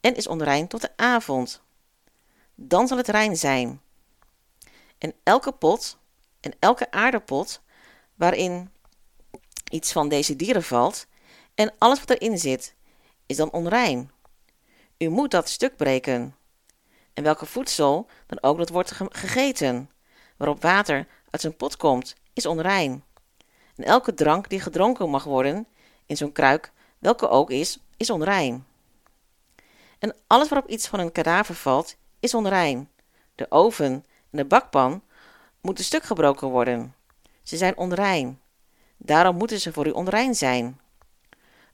en 0.00 0.14
is 0.14 0.26
onrein 0.26 0.68
tot 0.68 0.80
de 0.80 0.96
avond. 0.96 1.62
Dan 2.54 2.88
zal 2.88 2.96
het 2.96 3.08
rein 3.08 3.36
zijn. 3.36 3.80
En 4.98 5.14
elke 5.22 5.52
pot 5.52 5.98
en 6.40 6.54
elke 6.58 6.90
aardepot 6.90 7.60
waarin 8.14 8.70
iets 9.70 9.92
van 9.92 10.08
deze 10.08 10.36
dieren 10.36 10.62
valt 10.62 11.06
en 11.54 11.74
alles 11.78 11.98
wat 11.98 12.10
erin 12.10 12.38
zit, 12.38 12.74
is 13.26 13.36
dan 13.36 13.52
onrein. 13.52 14.10
U 14.98 15.08
moet 15.08 15.30
dat 15.30 15.48
stuk 15.48 15.76
breken. 15.76 16.36
En 17.14 17.22
welke 17.22 17.46
voedsel 17.46 18.06
dan 18.26 18.42
ook 18.42 18.58
dat 18.58 18.68
wordt 18.68 18.92
gegeten, 19.08 19.90
waarop 20.36 20.62
water 20.62 21.06
uit 21.30 21.40
zijn 21.40 21.56
pot 21.56 21.76
komt, 21.76 22.14
is 22.32 22.46
onrein. 22.46 23.04
En 23.76 23.84
elke 23.84 24.14
drank 24.14 24.48
die 24.48 24.60
gedronken 24.60 25.10
mag 25.10 25.24
worden 25.24 25.66
in 26.06 26.16
zo'n 26.16 26.32
kruik, 26.32 26.72
welke 27.04 27.28
ook 27.28 27.50
is, 27.50 27.78
is 27.96 28.10
onrein. 28.10 28.66
En 29.98 30.14
alles 30.26 30.48
waarop 30.48 30.70
iets 30.70 30.86
van 30.86 30.98
een 30.98 31.12
kadaver 31.12 31.54
valt, 31.54 31.96
is 32.20 32.34
onrein. 32.34 32.88
De 33.34 33.50
oven 33.50 33.92
en 34.30 34.38
de 34.38 34.44
bakpan 34.44 35.02
moeten 35.60 35.84
stuk 35.84 36.02
gebroken 36.02 36.48
worden. 36.48 36.94
Ze 37.42 37.56
zijn 37.56 37.76
onrein. 37.76 38.40
Daarom 38.96 39.36
moeten 39.36 39.60
ze 39.60 39.72
voor 39.72 39.86
u 39.86 39.90
onrein 39.90 40.34
zijn. 40.34 40.80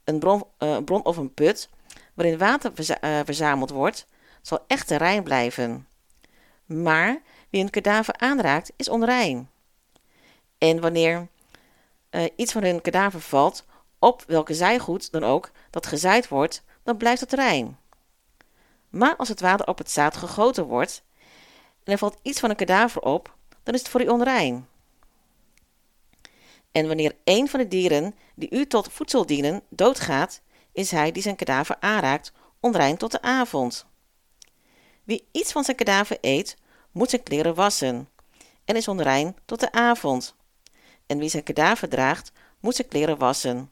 Een 0.05 0.19
bron, 0.19 0.45
uh, 0.59 0.79
bron 0.85 1.05
of 1.05 1.17
een 1.17 1.35
put 1.35 1.69
waarin 2.15 2.39
water 2.39 2.73
uh, 2.79 3.21
verzameld 3.25 3.71
wordt, 3.71 4.07
zal 4.43 4.65
echt 4.67 4.91
rein 4.91 5.23
blijven. 5.23 5.89
Maar 6.65 7.23
wie 7.51 7.63
een 7.63 7.71
kadaver 7.71 8.15
aanraakt, 8.17 8.73
is 8.77 8.89
onrein. 8.89 9.51
En 10.59 10.81
wanneer 10.81 11.29
uh, 12.11 12.25
iets 12.37 12.53
van 12.53 12.63
hun 12.63 12.81
kadaver 12.81 13.21
valt, 13.21 13.65
op 14.01 14.25
welke 14.27 14.55
zijgoed 14.55 15.13
dan 15.13 15.25
ook 15.25 15.51
dat 15.71 15.87
gezaaid 15.87 16.29
wordt, 16.29 16.63
dan 16.83 16.97
blijft 16.97 17.21
het 17.21 17.33
rein. 17.33 17.79
Maar 18.89 19.17
als 19.17 19.29
het 19.29 19.41
water 19.41 19.67
op 19.67 19.79
het 19.79 19.91
zaad 19.91 20.17
gegoten 20.17 20.65
wordt 20.65 21.03
en 21.85 21.93
er 21.93 21.99
valt 21.99 22.19
iets 22.23 22.41
van 22.41 22.51
een 22.51 22.57
kadaver 22.57 23.03
op, 23.03 23.37
dan 23.63 23.75
is 23.75 23.81
het 23.81 23.89
voor 23.89 24.03
u 24.03 24.09
onrein. 24.09 24.69
En 26.73 26.87
wanneer 26.87 27.17
een 27.25 27.49
van 27.49 27.61
de 27.61 27.69
dieren 27.69 28.15
die 28.35 28.51
u 28.51 28.67
tot 28.67 28.93
voedsel 28.93 29.27
dienen 29.27 29.63
doodgaat, 29.69 30.41
is 30.73 30.91
hij 30.91 31.13
die 31.13 31.23
zijn 31.23 31.37
kadaver 31.37 31.77
aanraakt 31.81 32.33
onrein 32.61 32.97
tot 32.97 33.11
de 33.11 33.23
avond. 33.23 33.87
Wie 35.05 35.29
iets 35.33 35.53
van 35.53 35.65
zijn 35.65 35.77
kadaver 35.77 36.19
eet, 36.21 36.57
moet 36.93 37.11
zijn 37.11 37.23
kleren 37.23 37.55
wassen 37.55 38.09
en 38.65 38.77
is 38.77 38.89
onrein 38.89 39.37
tot 39.45 39.61
de 39.61 39.73
avond. 39.73 40.35
En 41.07 41.19
wie 41.19 41.29
zijn 41.29 41.43
kadaver 41.43 41.89
draagt, 41.89 42.33
moet 42.61 42.75
zijn 42.75 42.89
kleren 42.89 43.19
wassen 43.19 43.71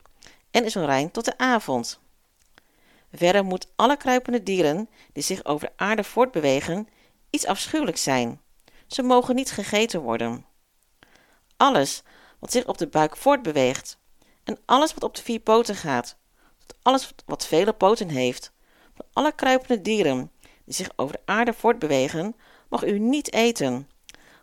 en 0.51 0.65
is 0.65 0.77
onrein 0.77 1.11
tot 1.11 1.25
de 1.25 1.39
avond. 1.39 2.01
Verder 3.13 3.45
moet 3.45 3.69
alle 3.77 3.97
kruipende 3.97 4.43
dieren 4.43 4.89
die 5.13 5.23
zich 5.23 5.45
over 5.45 5.67
de 5.67 5.73
aarde 5.77 6.05
voortbewegen 6.05 6.89
iets 7.31 7.47
afschuwelijks 7.47 8.03
zijn. 8.03 8.41
Ze 8.87 9.03
mogen 9.03 9.35
niet 9.35 9.51
gegeten 9.51 10.01
worden. 10.01 10.45
Alles 11.57 12.03
wat 12.39 12.53
zich 12.53 12.67
op 12.67 12.79
de 12.79 12.87
buik 12.87 13.17
voortbeweegt 13.17 13.99
en 14.45 14.59
alles 14.65 14.95
wat 14.95 15.03
op 15.03 15.15
de 15.15 15.23
vier 15.23 15.41
poten 15.41 15.75
gaat, 15.75 16.17
alles 16.83 17.15
wat 17.27 17.47
vele 17.47 17.73
poten 17.73 18.09
heeft, 18.09 18.53
van 18.95 19.05
alle 19.13 19.33
kruipende 19.33 19.83
dieren 19.83 20.31
die 20.65 20.75
zich 20.75 20.91
over 20.97 21.15
de 21.15 21.23
aarde 21.25 21.53
voortbewegen, 21.53 22.37
mag 22.69 22.85
u 22.85 22.99
niet 22.99 23.33
eten, 23.33 23.89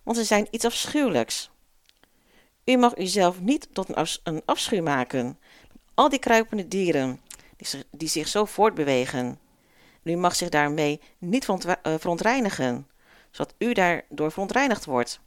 want 0.03 0.17
ze 0.17 0.23
zijn 0.23 0.47
iets 0.51 0.65
afschuwelijks. 0.65 1.49
U 2.65 2.77
mag 2.77 2.97
uzelf 2.97 3.39
niet 3.39 3.67
tot 3.73 3.87
een 4.23 4.41
afschuw 4.45 4.81
maken. 4.81 5.39
Al 5.95 6.09
die 6.09 6.19
kruipende 6.19 6.67
dieren 6.67 7.21
die 7.91 8.09
zich, 8.09 8.27
zo 8.27 8.45
voortbewegen. 8.45 9.39
En 10.03 10.11
u 10.11 10.15
mag 10.15 10.35
zich 10.35 10.49
daarmee 10.49 11.01
niet 11.17 11.49
eh, 11.49 11.93
verontreinigen, 11.97 12.87
zodat 13.31 13.53
u 13.57 13.73
daardoor 13.73 14.31
verontreinigd 14.31 14.85
wordt. 14.85 15.19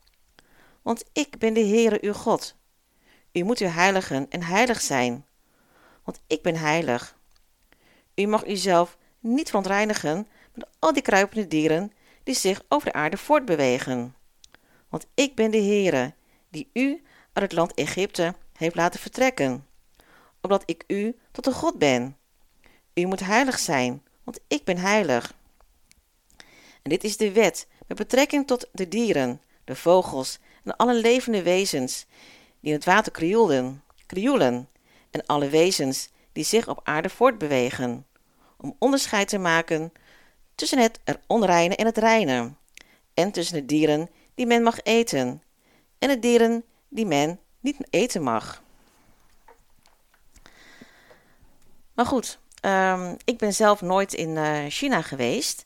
Want 0.82 1.04
ik 1.12 1.38
ben 1.38 1.54
de 1.54 1.66
Heere 1.66 1.98
uw 2.00 2.12
God. 2.12 2.54
U 3.32 3.42
moet 3.42 3.60
u 3.60 3.64
heiligen 3.64 4.26
en 4.30 4.42
heilig 4.42 4.80
zijn, 4.80 5.26
want 6.04 6.20
ik 6.26 6.42
ben 6.42 6.56
heilig. 6.56 7.16
U 8.14 8.26
mag 8.26 8.46
uzelf 8.46 8.98
niet 9.20 9.48
verontreinigen 9.48 10.28
met 10.54 10.68
al 10.78 10.92
die 10.92 11.02
kruipende 11.02 11.48
dieren 11.48 11.92
die 12.22 12.34
zich 12.34 12.62
over 12.68 12.86
de 12.86 12.92
aarde 12.92 13.16
voortbewegen. 13.16 14.14
Want 14.88 15.06
ik 15.14 15.34
ben 15.34 15.50
de 15.50 15.62
Heere, 15.62 16.14
die 16.50 16.70
u 16.72 17.02
uit 17.32 17.44
het 17.44 17.52
land 17.52 17.74
Egypte 17.74 18.34
heeft 18.52 18.74
laten 18.74 19.00
vertrekken, 19.00 19.67
opdat 20.40 20.62
ik 20.66 20.84
u 20.86 21.16
tot 21.30 21.46
een 21.46 21.52
God 21.52 21.78
ben. 21.78 22.16
U 22.94 23.06
moet 23.06 23.20
heilig 23.20 23.58
zijn, 23.58 24.02
want 24.24 24.40
ik 24.48 24.64
ben 24.64 24.78
heilig. 24.78 25.34
En 26.82 26.90
dit 26.90 27.04
is 27.04 27.16
de 27.16 27.32
wet 27.32 27.66
met 27.86 27.96
betrekking 27.96 28.46
tot 28.46 28.68
de 28.72 28.88
dieren, 28.88 29.40
de 29.64 29.76
vogels 29.76 30.38
en 30.64 30.76
alle 30.76 30.94
levende 30.94 31.42
wezens 31.42 32.06
die 32.60 32.70
in 32.70 32.76
het 32.76 32.84
water 32.84 33.12
krioelden, 33.12 33.82
krioelen, 34.06 34.68
en 35.10 35.26
alle 35.26 35.48
wezens 35.48 36.08
die 36.32 36.44
zich 36.44 36.68
op 36.68 36.80
aarde 36.84 37.08
voortbewegen, 37.08 38.06
om 38.56 38.76
onderscheid 38.78 39.28
te 39.28 39.38
maken 39.38 39.92
tussen 40.54 40.78
het 40.78 41.00
onreine 41.26 41.76
en 41.76 41.86
het 41.86 41.98
reine, 41.98 42.52
en 43.14 43.32
tussen 43.32 43.54
de 43.54 43.66
dieren 43.66 44.08
die 44.34 44.46
men 44.46 44.62
mag 44.62 44.82
eten, 44.82 45.42
en 45.98 46.08
de 46.08 46.18
dieren 46.18 46.64
die 46.88 47.06
men 47.06 47.40
niet 47.60 47.76
eten 47.90 48.22
mag. 48.22 48.62
Maar 51.98 52.06
goed, 52.06 52.38
ehm, 52.60 53.14
ik 53.24 53.38
ben 53.38 53.54
zelf 53.54 53.80
nooit 53.80 54.14
in 54.14 54.36
eh, 54.36 54.64
China 54.68 55.02
geweest. 55.02 55.64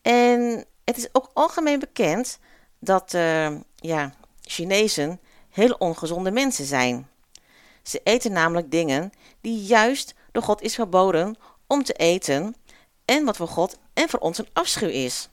En 0.00 0.64
het 0.84 0.96
is 0.96 1.08
ook 1.12 1.30
algemeen 1.34 1.78
bekend 1.78 2.38
dat 2.78 3.14
eh, 3.14 3.50
ja, 3.76 4.14
Chinezen 4.40 5.20
heel 5.50 5.74
ongezonde 5.78 6.30
mensen 6.30 6.64
zijn. 6.64 7.08
Ze 7.82 8.00
eten 8.04 8.32
namelijk 8.32 8.70
dingen 8.70 9.12
die 9.40 9.62
juist 9.62 10.14
door 10.32 10.42
God 10.42 10.62
is 10.62 10.74
verboden 10.74 11.36
om 11.66 11.84
te 11.84 11.92
eten 11.92 12.56
en 13.04 13.24
wat 13.24 13.36
voor 13.36 13.48
God 13.48 13.78
en 13.94 14.08
voor 14.08 14.20
ons 14.20 14.38
een 14.38 14.48
afschuw 14.52 14.88
is. 14.88 15.28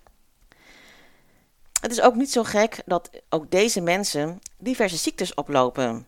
Het 1.81 1.91
is 1.91 2.01
ook 2.01 2.15
niet 2.15 2.31
zo 2.31 2.43
gek 2.43 2.81
dat 2.85 3.09
ook 3.29 3.51
deze 3.51 3.81
mensen 3.81 4.39
diverse 4.57 4.97
ziektes 4.97 5.33
oplopen. 5.33 6.07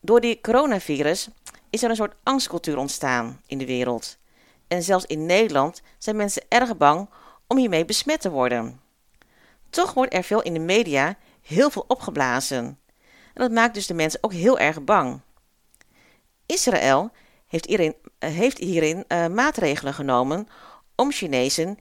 Door 0.00 0.20
die 0.20 0.40
coronavirus 0.40 1.28
is 1.74 1.82
er 1.82 1.90
een 1.90 1.96
soort 1.96 2.14
angstcultuur 2.22 2.76
ontstaan 2.76 3.40
in 3.46 3.58
de 3.58 3.66
wereld. 3.66 4.18
En 4.68 4.82
zelfs 4.82 5.04
in 5.04 5.26
Nederland 5.26 5.82
zijn 5.98 6.16
mensen 6.16 6.42
erg 6.48 6.76
bang 6.76 7.08
om 7.46 7.56
hiermee 7.56 7.84
besmet 7.84 8.20
te 8.20 8.30
worden. 8.30 8.80
Toch 9.70 9.94
wordt 9.94 10.14
er 10.14 10.22
veel 10.22 10.42
in 10.42 10.52
de 10.52 10.60
media 10.60 11.16
heel 11.42 11.70
veel 11.70 11.84
opgeblazen. 11.88 12.64
En 13.34 13.42
dat 13.42 13.50
maakt 13.50 13.74
dus 13.74 13.86
de 13.86 13.94
mensen 13.94 14.22
ook 14.22 14.32
heel 14.32 14.58
erg 14.58 14.84
bang. 14.84 15.20
Israël 16.46 17.10
heeft 17.46 17.66
hierin, 17.66 17.94
eh, 18.18 18.30
heeft 18.30 18.58
hierin 18.58 19.04
eh, 19.08 19.26
maatregelen 19.26 19.94
genomen 19.94 20.48
om 20.94 21.12
Chinezen 21.12 21.78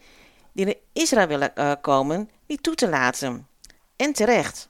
die 0.54 0.66
naar 0.66 0.76
Israël 0.94 1.28
willen 1.28 1.56
eh, 1.56 1.72
komen 1.82 2.30
niet 2.48 2.64
toe 2.64 2.76
te 2.76 2.90
laten. 2.90 3.48
En 3.96 4.14
terecht. 4.14 4.70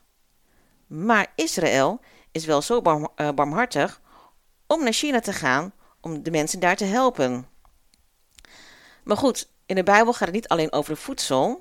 Maar 0.86 1.32
Israël 1.34 2.00
is 2.32 2.44
wel 2.44 2.62
zo 2.62 2.82
barm- 2.82 3.12
barmhartig 3.34 4.00
om 4.66 4.82
naar 4.82 4.92
China 4.92 5.20
te 5.20 5.32
gaan 5.32 5.72
om 6.00 6.22
de 6.22 6.30
mensen 6.30 6.60
daar 6.60 6.76
te 6.76 6.84
helpen. 6.84 7.46
Maar 9.02 9.16
goed, 9.16 9.48
in 9.66 9.74
de 9.74 9.82
Bijbel 9.82 10.12
gaat 10.12 10.26
het 10.26 10.34
niet 10.36 10.48
alleen 10.48 10.72
over 10.72 10.96
voedsel. 10.96 11.60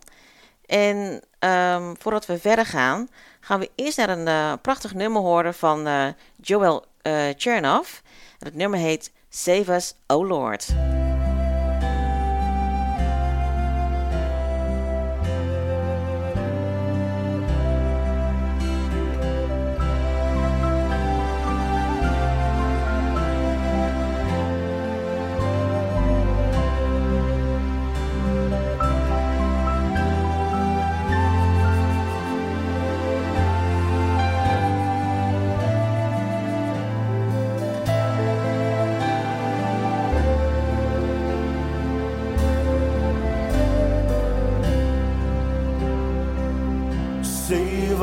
En 0.66 1.22
ehm, 1.40 1.94
voordat 2.00 2.26
we 2.26 2.40
verder 2.40 2.66
gaan, 2.66 3.10
gaan 3.40 3.60
we 3.60 3.72
eerst 3.76 3.98
naar 3.98 4.10
een 4.10 4.28
eh, 4.28 4.54
prachtig 4.62 4.94
nummer 4.94 5.22
horen 5.22 5.54
van 5.54 5.88
eh, 5.88 6.08
Joel 6.42 6.86
eh 7.02 7.28
Chernoff. 7.38 8.02
Het 8.40 8.56
nummer 8.56 8.80
heet 8.80 9.12
Save 9.30 9.74
Us, 9.74 9.94
O 10.08 10.26
Lord. 10.26 10.68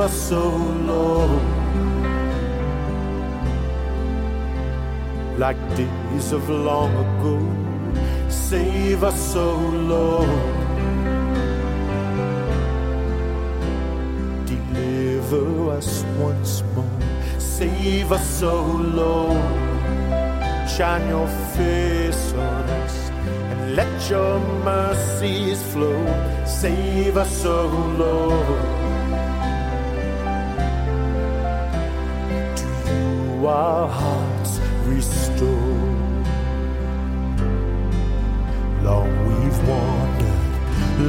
Save 0.00 0.12
us, 0.12 0.32
O 0.32 0.48
Lord, 0.86 1.42
like 5.38 5.58
days 5.76 6.32
of 6.32 6.48
long 6.48 6.90
ago. 7.04 7.36
Save 8.30 9.04
us, 9.04 9.36
O 9.36 9.56
Lord. 9.92 10.30
Deliver 14.46 15.72
us 15.76 16.02
once 16.18 16.62
more. 16.74 17.00
Save 17.38 18.10
us, 18.10 18.42
O 18.42 18.62
Lord. 18.72 19.36
Shine 20.66 21.06
your 21.08 21.28
face 21.58 22.32
on 22.32 22.64
us 22.80 23.10
and 23.10 23.76
let 23.76 24.08
your 24.08 24.40
mercies 24.64 25.62
flow. 25.74 26.02
Save 26.46 27.18
us, 27.18 27.44
O 27.44 27.66
Lord. 27.98 28.69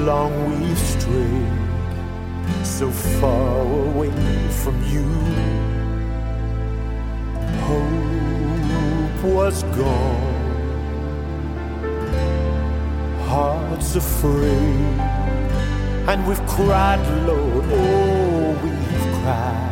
Long 0.05 0.31
we've 0.49 0.77
strayed, 0.77 2.65
so 2.65 2.89
far 2.89 3.61
away 3.61 4.11
from 4.63 4.75
you. 4.93 5.05
Hope 7.67 9.23
was 9.23 9.63
gone, 9.63 10.39
hearts 13.27 13.95
afraid, 13.95 14.99
and 16.09 16.27
we've 16.27 16.45
cried, 16.47 16.99
Lord, 17.27 17.65
oh, 17.69 18.59
we've 18.63 19.05
cried. 19.21 19.69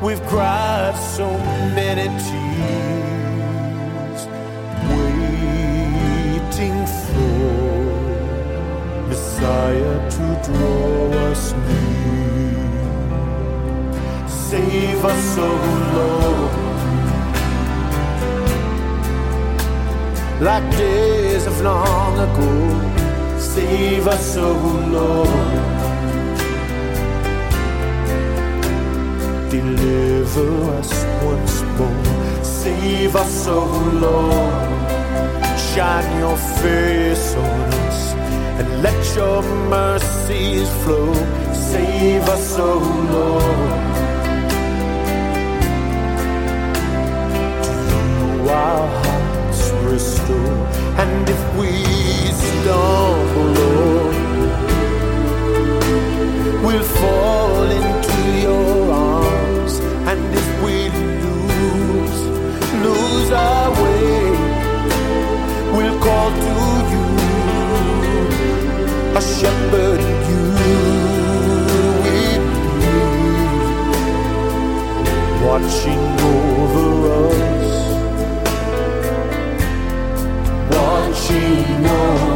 We've 0.00 0.22
cried 0.28 0.94
so 0.96 1.28
many 1.74 2.06
tears, 2.22 3.17
Messiah 9.38 10.10
to 10.10 10.26
draw 10.46 11.30
us 11.30 11.52
near. 11.52 12.58
Save 14.26 15.04
us, 15.04 15.38
O 15.38 15.40
Lord, 15.96 16.54
like 20.40 20.68
days 20.76 21.46
of 21.46 21.60
long 21.60 22.18
ago. 22.18 22.52
Save 23.38 24.08
us, 24.08 24.36
O 24.38 24.50
Lord. 24.96 25.28
Deliver 29.50 30.50
us 30.78 30.92
once 31.22 31.62
more. 31.78 32.04
Save 32.42 33.14
us, 33.14 33.46
O 33.46 33.60
Lord. 34.02 34.68
Shine 35.56 36.18
your 36.18 36.36
face 36.36 37.34
on 37.36 37.74
us 37.86 38.07
and 38.58 38.82
let 38.82 39.00
your 39.14 39.40
mercies 39.70 40.68
flow. 40.82 41.14
Save 41.52 42.22
us, 42.28 42.58
O 42.58 42.64
oh 42.64 42.78
Lord. 43.14 43.78
To 47.64 48.50
our 48.50 48.88
hearts 49.02 49.62
restore, 49.92 50.56
and 51.02 51.28
if 51.28 51.42
we 51.58 51.70
stumble, 52.46 53.50
Lord, 53.60 54.16
we'll 56.64 56.88
fall 57.02 57.62
into 57.80 58.18
your 58.46 58.92
arms, 58.92 59.74
and 60.10 60.34
if 60.40 60.48
we 60.64 60.76
lose, 61.24 62.20
lose 62.86 63.30
our 63.30 63.70
way, 63.82 64.18
we'll 65.76 65.98
call 66.00 66.30
to 66.30 66.77
a 69.18 69.20
shepherd 69.20 70.00
you 70.28 70.42
will 70.58 71.94
be, 72.04 72.20
watching 75.44 76.04
over 76.32 76.88
us, 77.26 77.70
watching 80.70 81.86
over 81.86 82.27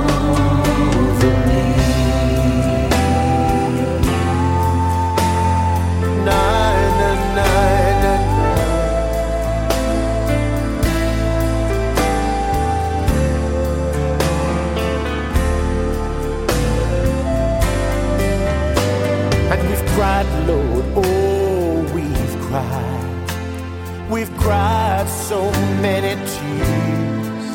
so 25.33 25.51
many 25.81 26.13
tears, 26.31 27.47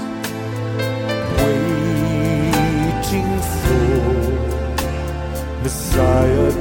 waiting 1.42 3.32
for 3.62 3.88
Messiah 5.62 6.57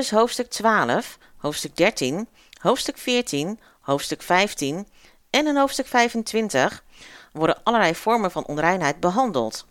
Leviticus 0.00 0.20
hoofdstuk 0.20 0.50
12, 0.50 1.18
hoofdstuk 1.36 1.76
13, 1.76 2.28
hoofdstuk 2.60 2.98
14, 2.98 3.58
hoofdstuk 3.80 4.22
15 4.22 4.88
en 5.30 5.46
in 5.46 5.56
hoofdstuk 5.56 5.86
25 5.86 6.84
worden 7.32 7.60
allerlei 7.62 7.94
vormen 7.94 8.30
van 8.30 8.46
onreinheid 8.46 9.00
behandeld. 9.00 9.66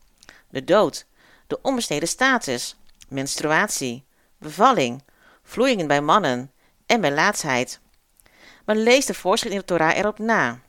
De 0.50 0.64
dood, 0.64 1.06
de 1.48 1.60
onbesneden 1.62 2.08
status, 2.08 2.76
menstruatie, 3.08 4.04
bevalling, 4.38 5.04
vloeien 5.44 5.88
bij 5.88 6.02
mannen 6.02 6.52
en 6.86 7.02
bij 7.02 7.12
laatsheid. 7.12 7.80
Maar 8.66 8.76
lees 8.76 9.06
de 9.06 9.14
voorschrift 9.14 9.56
in 9.56 9.60
de 9.60 9.66
Torah 9.66 9.98
erop 9.98 10.20
na. 10.20 10.60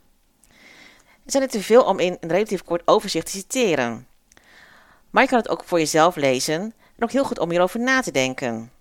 Zijn 1.25 1.43
er 1.43 1.49
te 1.49 1.61
veel 1.63 1.83
om 1.83 1.99
in 1.99 2.17
een 2.19 2.29
relatief 2.29 2.63
kort 2.63 2.81
overzicht 2.85 3.25
te 3.25 3.31
citeren. 3.31 4.07
Maar 5.09 5.23
je 5.23 5.29
kan 5.29 5.39
het 5.39 5.49
ook 5.49 5.63
voor 5.63 5.79
jezelf 5.79 6.15
lezen 6.15 6.61
en 6.95 7.03
ook 7.03 7.11
heel 7.11 7.25
goed 7.25 7.39
om 7.39 7.49
hierover 7.49 7.79
na 7.79 8.01
te 8.01 8.11
denken. 8.11 8.71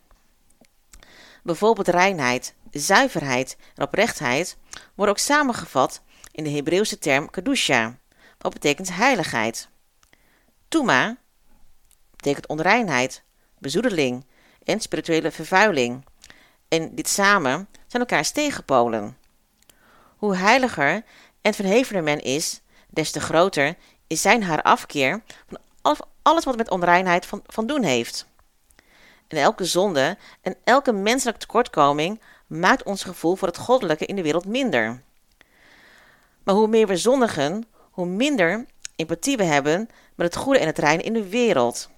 Bijvoorbeeld 1.42 1.88
reinheid, 1.88 2.55
zuiverheid 2.70 3.57
en 3.74 3.83
oprechtheid 3.83 4.57
worden 4.94 5.14
ook 5.14 5.20
samengevat 5.20 6.03
in 6.33 6.44
de 6.44 6.50
Hebreeuwse 6.50 6.98
term 6.98 7.31
kedusha, 7.31 7.98
wat 8.38 8.53
betekent 8.53 8.94
heiligheid. 8.94 9.68
Tuma 10.68 11.16
betekent 12.16 12.46
onreinheid, 12.46 13.22
bezoedeling 13.59 14.26
en 14.64 14.81
spirituele 14.81 15.31
vervuiling. 15.31 16.05
En 16.68 16.94
dit 16.94 17.09
samen 17.09 17.68
zijn 17.87 18.03
elkaars 18.03 18.31
tegenpolen. 18.31 19.16
Hoe 20.16 20.37
heiliger 20.37 21.05
en 21.40 21.55
verhevener 21.55 22.03
men 22.03 22.20
is, 22.20 22.61
des 22.88 23.11
te 23.11 23.20
groter 23.20 23.76
is 24.07 24.20
zijn 24.20 24.42
haar 24.42 24.62
afkeer 24.62 25.22
van 25.48 25.59
al- 25.83 26.09
alles 26.22 26.44
wat 26.44 26.57
met 26.57 26.70
onreinheid 26.70 27.26
van, 27.26 27.42
van 27.46 27.66
doen 27.66 27.83
heeft. 27.83 28.26
En 29.31 29.37
elke 29.37 29.64
zonde 29.64 30.16
en 30.40 30.57
elke 30.64 30.93
menselijke 30.93 31.40
tekortkoming 31.40 32.21
maakt 32.47 32.83
ons 32.83 33.03
gevoel 33.03 33.37
voor 33.37 33.49
het 33.49 33.57
goddelijke 33.57 34.07
in 34.07 34.16
de 34.16 34.23
wereld 34.23 34.47
minder. 34.47 35.03
Maar 36.43 36.55
hoe 36.55 36.69
meer 36.69 36.87
we 36.87 36.97
zondigen, 36.97 37.64
hoe 37.90 38.07
minder 38.07 38.66
empathie 38.97 39.37
we 39.37 39.45
hebben 39.45 39.88
met 40.14 40.27
het 40.27 40.37
goede 40.37 40.59
en 40.59 40.66
het 40.66 40.79
reine 40.79 41.03
in 41.03 41.12
de 41.12 41.29
wereld. 41.29 41.90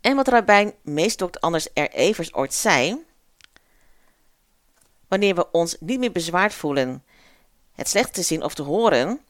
En 0.00 0.16
wat 0.16 0.28
Rabijn 0.28 0.74
Meesdokt 0.82 1.40
Anders 1.40 1.68
R. 1.74 1.80
Evers 1.80 2.34
ooit 2.34 2.54
zei, 2.54 3.04
wanneer 5.08 5.34
we 5.34 5.50
ons 5.50 5.76
niet 5.80 5.98
meer 5.98 6.12
bezwaard 6.12 6.54
voelen 6.54 7.04
het 7.72 7.88
slecht 7.88 8.14
te 8.14 8.22
zien 8.22 8.42
of 8.42 8.54
te 8.54 8.62
horen, 8.62 9.20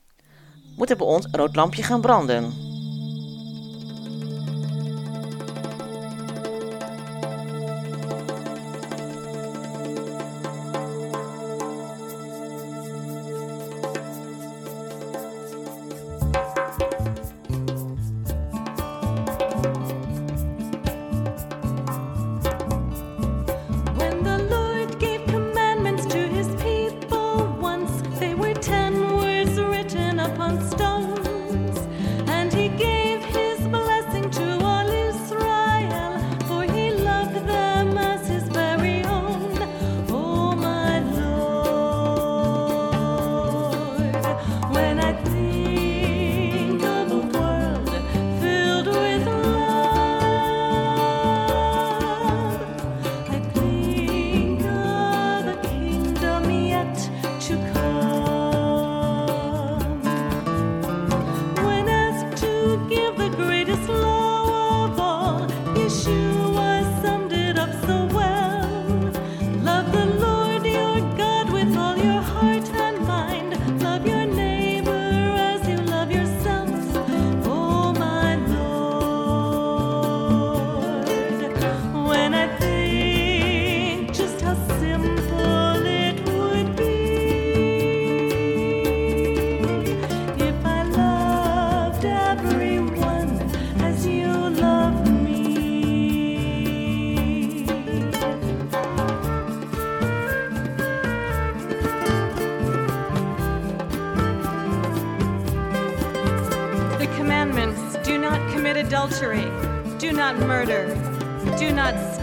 moet 0.76 0.90
er 0.90 0.96
bij 0.96 1.06
ons 1.06 1.24
een 1.24 1.36
rood 1.36 1.56
lampje 1.56 1.82
gaan 1.82 2.00
branden. 2.00 2.73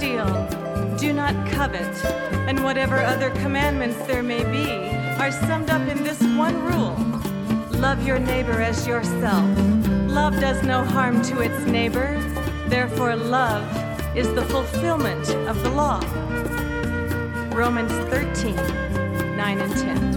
Steal. 0.02 0.48
Do 0.98 1.14
not 1.14 1.36
covet. 1.52 2.06
And 2.50 2.64
whatever 2.64 2.98
other 3.04 3.30
commandments 3.42 3.98
there 4.08 4.24
may 4.24 4.44
be 4.44 4.68
are 5.22 5.32
summed 5.32 5.70
up 5.70 5.88
in 5.88 6.04
this 6.04 6.20
one 6.24 6.60
rule 6.64 6.98
love 7.80 8.04
your 8.06 8.18
neighbor 8.18 8.60
as 8.64 8.88
yourself. 8.88 9.46
Love 10.08 10.40
does 10.40 10.64
no 10.64 10.84
harm 10.84 11.22
to 11.22 11.42
its 11.42 11.66
neighbor. 11.66 12.20
Therefore, 12.68 13.16
love 13.16 13.64
is 14.18 14.28
the 14.34 14.44
fulfillment 14.46 15.30
of 15.48 15.62
the 15.62 15.70
law. 15.70 16.00
Romans 17.56 17.92
13, 18.10 18.56
9 19.36 19.62
and 19.62 19.72
10. 19.74 20.11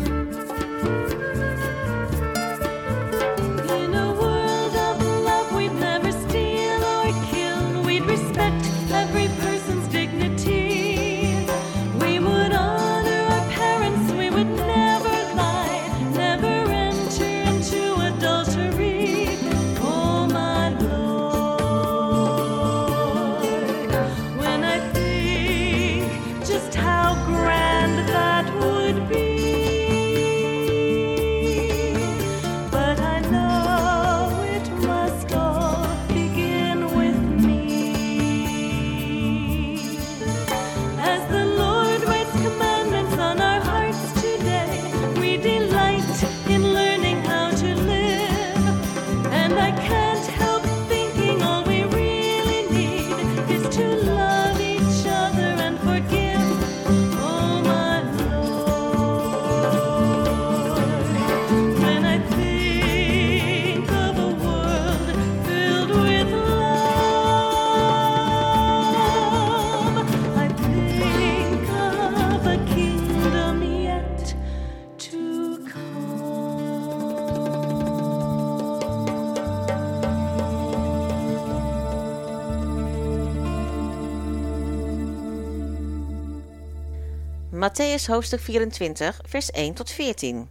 Matthäus 87.75 88.07
hoofdstuk 88.07 88.41
24, 88.41 89.21
vers 89.25 89.51
1 89.51 89.75
tot 89.75 89.91
14. 89.91 90.51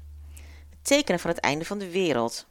De 0.70 0.78
tekenen 0.82 1.20
van 1.20 1.30
het 1.30 1.40
einde 1.40 1.66
van 1.66 1.78
de 1.78 1.90
wereld. 1.90 2.46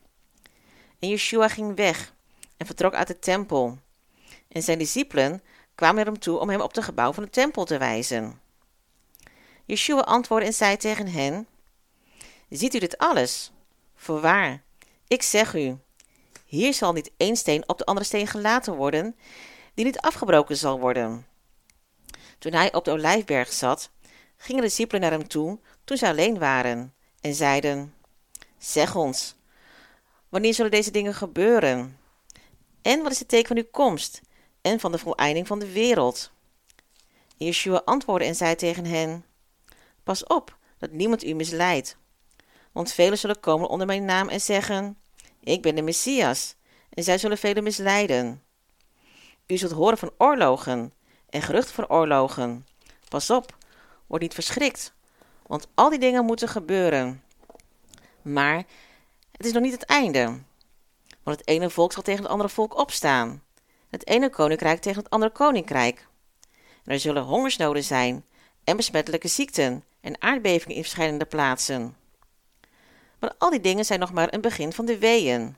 En 0.99 1.09
Yeshua 1.09 1.49
ging 1.49 1.77
weg 1.77 2.15
en 2.57 2.67
vertrok 2.67 2.95
uit 2.95 3.07
de 3.07 3.19
tempel. 3.19 3.79
En 4.49 4.63
zijn 4.63 4.79
discipelen 4.79 5.43
kwamen 5.75 5.97
naar 5.97 6.05
hem 6.05 6.19
toe 6.19 6.39
om 6.39 6.49
hem 6.51 6.61
op 6.61 6.75
de 6.75 6.83
gebouw 6.83 7.13
van 7.13 7.23
de 7.23 7.31
tempel 7.31 7.65
te 7.65 7.79
wijzen. 7.79 8.41
Yeshua 9.65 10.01
antwoordde 10.01 10.47
en 10.47 10.55
zei 10.55 10.77
tegen 10.77 11.09
hen: 11.09 11.47
Ziet 12.49 12.75
u 12.75 12.79
dit 12.79 12.99
alles? 12.99 13.53
Voorwaar, 13.95 14.63
ik 15.09 15.23
zeg 15.23 15.55
u: 15.55 15.79
hier 16.45 16.75
zal 16.75 16.93
niet 16.93 17.11
één 17.17 17.37
steen 17.37 17.69
op 17.69 17.79
de 17.79 17.85
andere 17.85 18.07
steen 18.07 18.27
gelaten 18.27 18.75
worden, 18.75 19.17
die 19.75 19.85
niet 19.85 20.01
afgebroken 20.01 20.57
zal 20.57 20.81
worden. 20.81 21.27
Toen 22.39 22.53
hij 22.53 22.75
op 22.75 22.85
de 22.85 22.91
olijfberg 22.91 23.53
zat, 23.53 23.91
gingen 24.43 24.63
de 24.63 24.69
discipelen 24.69 25.01
naar 25.01 25.11
hem 25.11 25.29
toe 25.29 25.59
toen 25.85 25.97
zij 25.97 26.09
alleen 26.09 26.39
waren 26.39 26.95
en 27.21 27.35
zeiden: 27.35 27.95
Zeg 28.59 28.97
ons, 28.97 29.35
wanneer 30.29 30.55
zullen 30.55 30.71
deze 30.71 30.91
dingen 30.91 31.15
gebeuren? 31.15 31.99
En 32.83 33.03
wat 33.03 33.13
is 33.13 33.19
het 33.19 33.29
teken 33.29 33.49
van 33.49 33.57
uw 33.57 33.71
komst 33.71 34.21
en 34.61 34.81
van 34.81 34.93
de 34.93 34.99
voleinding 34.99 35.47
van 35.47 35.59
de 35.59 35.73
wereld? 35.73 36.31
Yeshua 37.37 37.83
antwoordde 37.85 38.29
en 38.29 38.35
zei 38.35 38.55
tegen 38.55 38.85
hen: 38.85 39.25
Pas 40.03 40.25
op 40.25 40.57
dat 40.79 40.91
niemand 40.91 41.25
u 41.25 41.33
misleidt. 41.33 41.97
Want 42.73 42.93
velen 42.93 43.19
zullen 43.19 43.41
komen 43.41 43.69
onder 43.69 43.87
mijn 43.87 44.05
naam 44.05 44.29
en 44.29 44.41
zeggen: 44.41 44.99
Ik 45.41 45.63
ben 45.63 45.75
de 45.75 45.83
Messias, 45.83 46.55
en 46.91 47.03
zij 47.05 47.19
zullen 47.19 47.39
velen 47.39 47.63
misleiden. 47.63 48.43
U 49.47 49.57
zult 49.57 49.73
horen 49.73 49.99
van 49.99 50.13
oorlogen 50.19 50.93
en 51.29 51.43
geruchten 51.43 51.75
van 51.75 51.89
oorlogen. 51.89 52.67
Pas 53.09 53.31
op, 53.31 53.57
word 54.13 54.25
niet 54.25 54.35
verschrikt, 54.35 54.93
want 55.47 55.69
al 55.75 55.91
die 55.91 55.99
dingen 55.99 56.25
moeten 56.25 56.49
gebeuren. 56.49 57.23
Maar 58.23 58.57
het 59.33 59.47
is 59.47 59.53
nog 59.53 59.63
niet 59.63 59.73
het 59.73 59.85
einde. 59.85 60.39
Want 61.23 61.39
het 61.39 61.49
ene 61.49 61.71
volk 61.71 61.93
zal 61.93 62.03
tegen 62.03 62.23
het 62.23 62.33
andere 62.33 62.49
volk 62.49 62.79
opstaan. 62.79 63.43
Het 63.91 64.07
ene 64.07 64.31
koninkrijk 64.31 64.81
tegen 64.81 65.03
het 65.03 65.11
andere 65.11 65.33
koninkrijk. 65.33 66.07
Er 66.85 66.99
zullen 66.99 67.23
hongersnoden 67.23 67.85
zijn 67.85 68.25
en 68.65 68.77
besmettelijke 68.77 69.29
ziekten 69.29 69.85
en 70.01 70.23
aardbevingen 70.23 70.77
in 70.77 70.83
verschillende 70.83 71.25
plaatsen. 71.25 71.97
Maar 73.19 73.33
al 73.39 73.51
die 73.51 73.61
dingen 73.61 73.85
zijn 73.85 74.01
nog 74.01 74.13
maar 74.13 74.35
een 74.35 74.41
begin 74.41 74.73
van 74.73 74.85
de 74.85 74.99
weeën. 74.99 75.57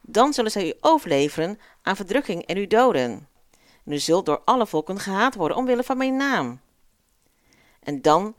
Dan 0.00 0.32
zullen 0.32 0.50
zij 0.50 0.66
u 0.68 0.72
overleveren 0.80 1.58
aan 1.82 1.96
verdrukking 1.96 2.46
en 2.46 2.56
u 2.56 2.66
doden. 2.66 3.28
En 3.84 3.92
u 3.92 3.98
zult 3.98 4.26
door 4.26 4.42
alle 4.44 4.66
volken 4.66 4.98
gehaat 4.98 5.34
worden 5.34 5.56
omwille 5.56 5.82
van 5.82 5.96
mijn 5.96 6.16
naam. 6.16 6.60
En 7.82 8.02
dan 8.02 8.36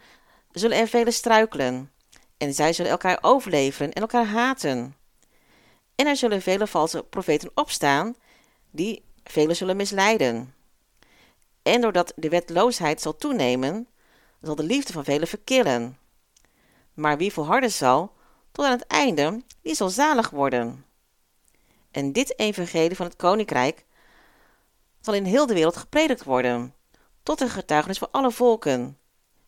zullen 0.51 0.77
er 0.77 0.87
velen 0.87 1.13
struikelen, 1.13 1.91
en 2.37 2.53
zij 2.53 2.73
zullen 2.73 2.91
elkaar 2.91 3.17
overleveren 3.21 3.93
en 3.93 4.01
elkaar 4.01 4.25
haten. 4.25 4.95
En 5.95 6.07
er 6.07 6.15
zullen 6.15 6.41
vele 6.41 6.67
valse 6.67 7.03
profeten 7.03 7.51
opstaan, 7.53 8.15
die 8.71 9.03
velen 9.23 9.55
zullen 9.55 9.75
misleiden. 9.75 10.53
En 11.61 11.81
doordat 11.81 12.13
de 12.15 12.29
wetloosheid 12.29 13.01
zal 13.01 13.15
toenemen, 13.15 13.87
zal 14.41 14.55
de 14.55 14.63
liefde 14.63 14.93
van 14.93 15.03
velen 15.03 15.27
verkillen. 15.27 15.97
Maar 16.93 17.17
wie 17.17 17.33
volharden 17.33 17.71
zal, 17.71 18.13
tot 18.51 18.65
aan 18.65 18.71
het 18.71 18.87
einde, 18.87 19.41
die 19.61 19.75
zal 19.75 19.89
zalig 19.89 20.29
worden. 20.29 20.85
En 21.91 22.11
dit 22.11 22.39
evangelie 22.39 22.95
van 22.95 23.05
het 23.05 23.15
koninkrijk 23.15 23.85
zal 25.01 25.13
in 25.13 25.25
heel 25.25 25.45
de 25.45 25.53
wereld 25.53 25.77
gepredikt 25.77 26.23
worden, 26.23 26.75
tot 27.23 27.41
een 27.41 27.49
getuigenis 27.49 27.97
voor 27.97 28.09
alle 28.11 28.31
volken. 28.31 28.97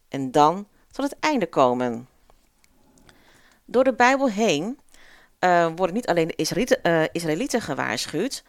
En 0.09 0.31
dan 0.31 0.67
zal 0.91 1.05
het 1.05 1.19
einde 1.19 1.47
komen. 1.47 2.07
Door 3.65 3.83
de 3.83 3.93
Bijbel 3.93 4.29
heen 4.29 4.79
eh, 5.39 5.67
worden 5.75 5.95
niet 5.95 6.07
alleen 6.07 6.27
de 6.27 6.35
Israëlieten, 6.35 6.83
eh, 6.83 7.03
Israëlieten 7.11 7.61
gewaarschuwd 7.61 8.43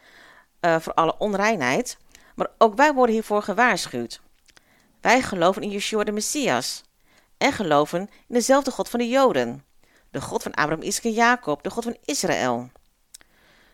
eh, 0.60 0.80
voor 0.80 0.94
alle 0.94 1.18
onreinheid, 1.18 1.98
maar 2.34 2.48
ook 2.58 2.74
wij 2.74 2.94
worden 2.94 3.14
hiervoor 3.14 3.42
gewaarschuwd. 3.42 4.20
Wij 5.00 5.22
geloven 5.22 5.62
in 5.62 5.70
Yeshua 5.70 6.04
de 6.04 6.12
Messias 6.12 6.82
en 7.38 7.52
geloven 7.52 8.00
in 8.00 8.34
dezelfde 8.34 8.70
God 8.70 8.88
van 8.88 8.98
de 8.98 9.08
Joden, 9.08 9.64
de 10.10 10.20
God 10.20 10.42
van 10.42 10.54
Abraham, 10.54 10.82
Isaac 10.82 11.04
en 11.04 11.12
Jacob, 11.12 11.62
de 11.62 11.70
God 11.70 11.84
van 11.84 11.96
Israël. 12.04 12.70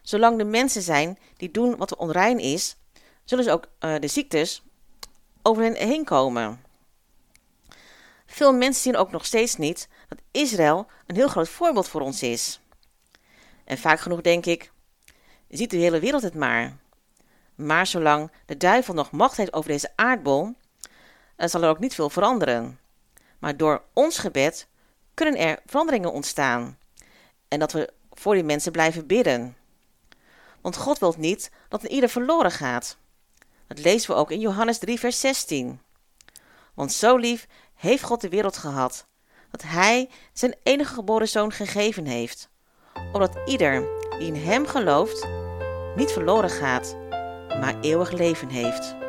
Zolang 0.03 0.41
er 0.41 0.47
mensen 0.47 0.83
zijn 0.83 1.19
die 1.37 1.51
doen 1.51 1.77
wat 1.77 1.97
onrein 1.97 2.39
is, 2.39 2.77
zullen 3.25 3.45
ze 3.45 3.51
ook 3.51 3.69
de 3.79 4.09
ziektes 4.09 4.63
over 5.43 5.63
hen 5.63 5.77
heen 5.77 6.05
komen. 6.05 6.61
Veel 8.33 8.53
mensen 8.53 8.83
zien 8.83 8.97
ook 8.97 9.11
nog 9.11 9.25
steeds 9.25 9.57
niet 9.57 9.89
dat 10.09 10.23
Israël 10.31 10.87
een 11.07 11.17
heel 11.17 11.29
groot 11.29 11.49
voorbeeld 11.49 11.89
voor 11.89 12.01
ons 12.01 12.23
is. 12.23 12.61
En 13.65 13.79
vaak 13.79 14.01
genoeg 14.01 14.21
denk 14.21 14.47
ik, 14.47 14.73
ziet 15.49 15.71
de 15.71 15.77
hele 15.77 16.01
wereld 16.01 16.23
het 16.23 16.35
maar. 16.35 16.77
Maar 17.55 17.87
zolang 17.87 18.31
de 18.47 18.57
duivel 18.57 18.95
nog 18.95 19.11
macht 19.11 19.37
heeft 19.37 19.53
over 19.53 19.71
deze 19.71 19.93
aardbol, 19.97 20.55
zal 21.37 21.63
er 21.63 21.69
ook 21.69 21.79
niet 21.79 21.95
veel 21.95 22.11
veranderen. 22.11 22.79
Maar 23.39 23.57
door 23.57 23.83
ons 23.93 24.19
gebed 24.19 24.67
kunnen 25.15 25.37
er 25.37 25.61
veranderingen 25.67 26.13
ontstaan. 26.13 26.79
En 27.49 27.59
dat 27.59 27.73
we 27.73 27.93
voor 28.13 28.35
die 28.35 28.45
mensen 28.45 28.73
blijven 28.73 29.07
bidden. 29.07 29.57
Want 30.61 30.77
God 30.77 30.99
wil 30.99 31.15
niet 31.19 31.51
dat 31.69 31.83
een 31.83 31.93
ieder 31.93 32.09
verloren 32.09 32.51
gaat. 32.51 32.97
Dat 33.67 33.79
lezen 33.79 34.11
we 34.11 34.17
ook 34.17 34.31
in 34.31 34.41
Johannes 34.41 34.79
3, 34.79 34.99
vers 34.99 35.21
16. 35.21 35.81
Want 36.75 36.93
zo 36.93 37.17
lief 37.17 37.47
heeft 37.83 38.03
God 38.03 38.21
de 38.21 38.29
wereld 38.29 38.57
gehad, 38.57 39.07
dat 39.51 39.63
Hij 39.63 40.09
zijn 40.33 40.55
enige 40.63 40.95
geboren 40.95 41.29
zoon 41.29 41.53
gegeven 41.53 42.07
heeft, 42.07 42.49
omdat 43.13 43.39
ieder 43.45 43.89
die 44.19 44.27
in 44.27 44.35
Hem 44.35 44.67
gelooft 44.67 45.27
niet 45.97 46.13
verloren 46.13 46.51
gaat, 46.51 46.97
maar 47.49 47.81
eeuwig 47.81 48.11
leven 48.11 48.49
heeft. 48.49 49.02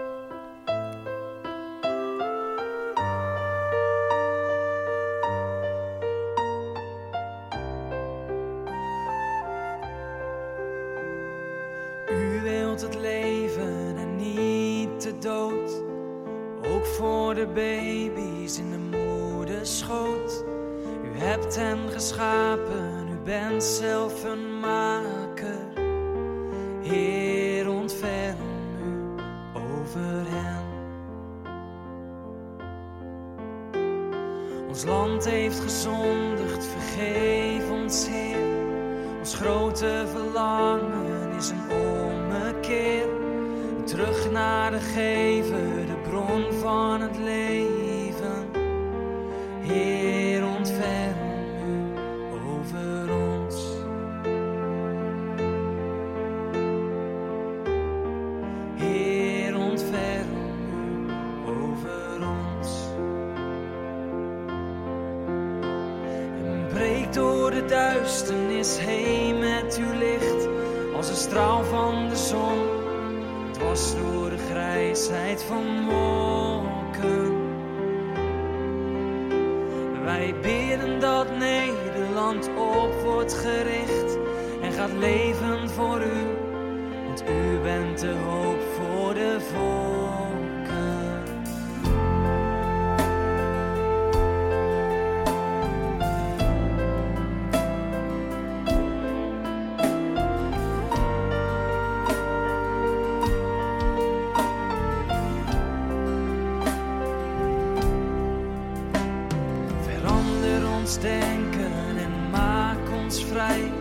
ons 110.83 110.99
denken 110.99 111.97
en 111.97 112.29
maak 112.31 112.91
ons 113.03 113.23
vrij. 113.23 113.71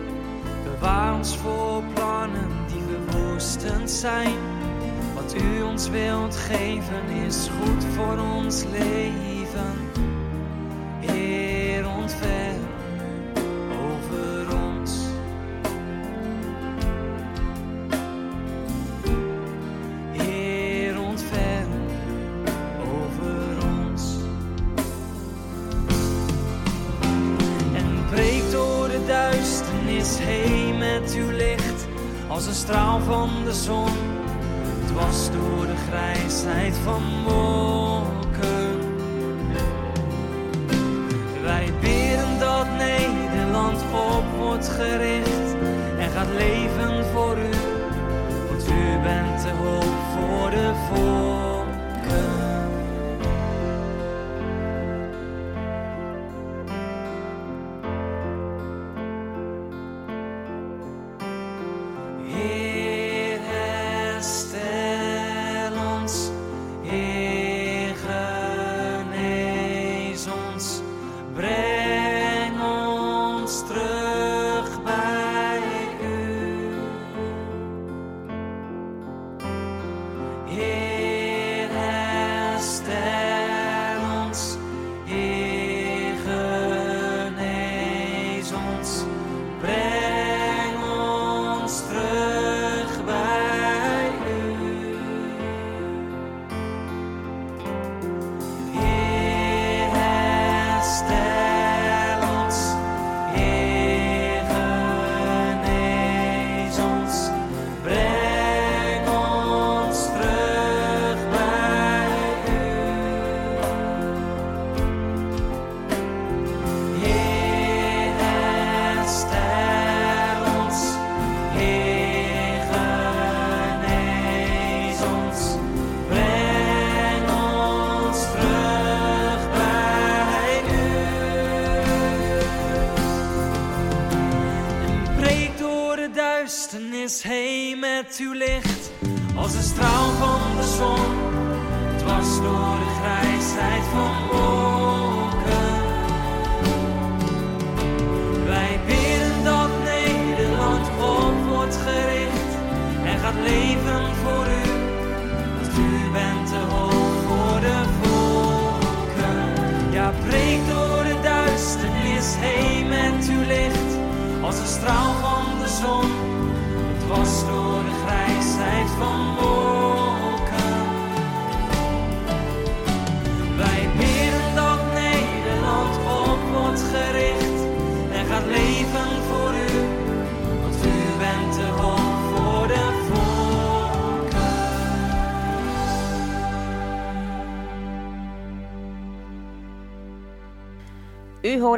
Bewaar 0.63 1.15
ons 1.15 1.35
voor 1.37 1.83
plannen 1.93 2.49
die 2.67 2.83
verwoestend 2.87 3.91
zijn. 3.91 4.37
Wat 5.13 5.35
u 5.35 5.61
ons 5.61 5.89
wilt 5.89 6.35
geven 6.35 7.09
is 7.25 7.49
goed 7.59 7.85
voor 7.95 8.17
ons 8.17 8.63
leven. 8.63 10.12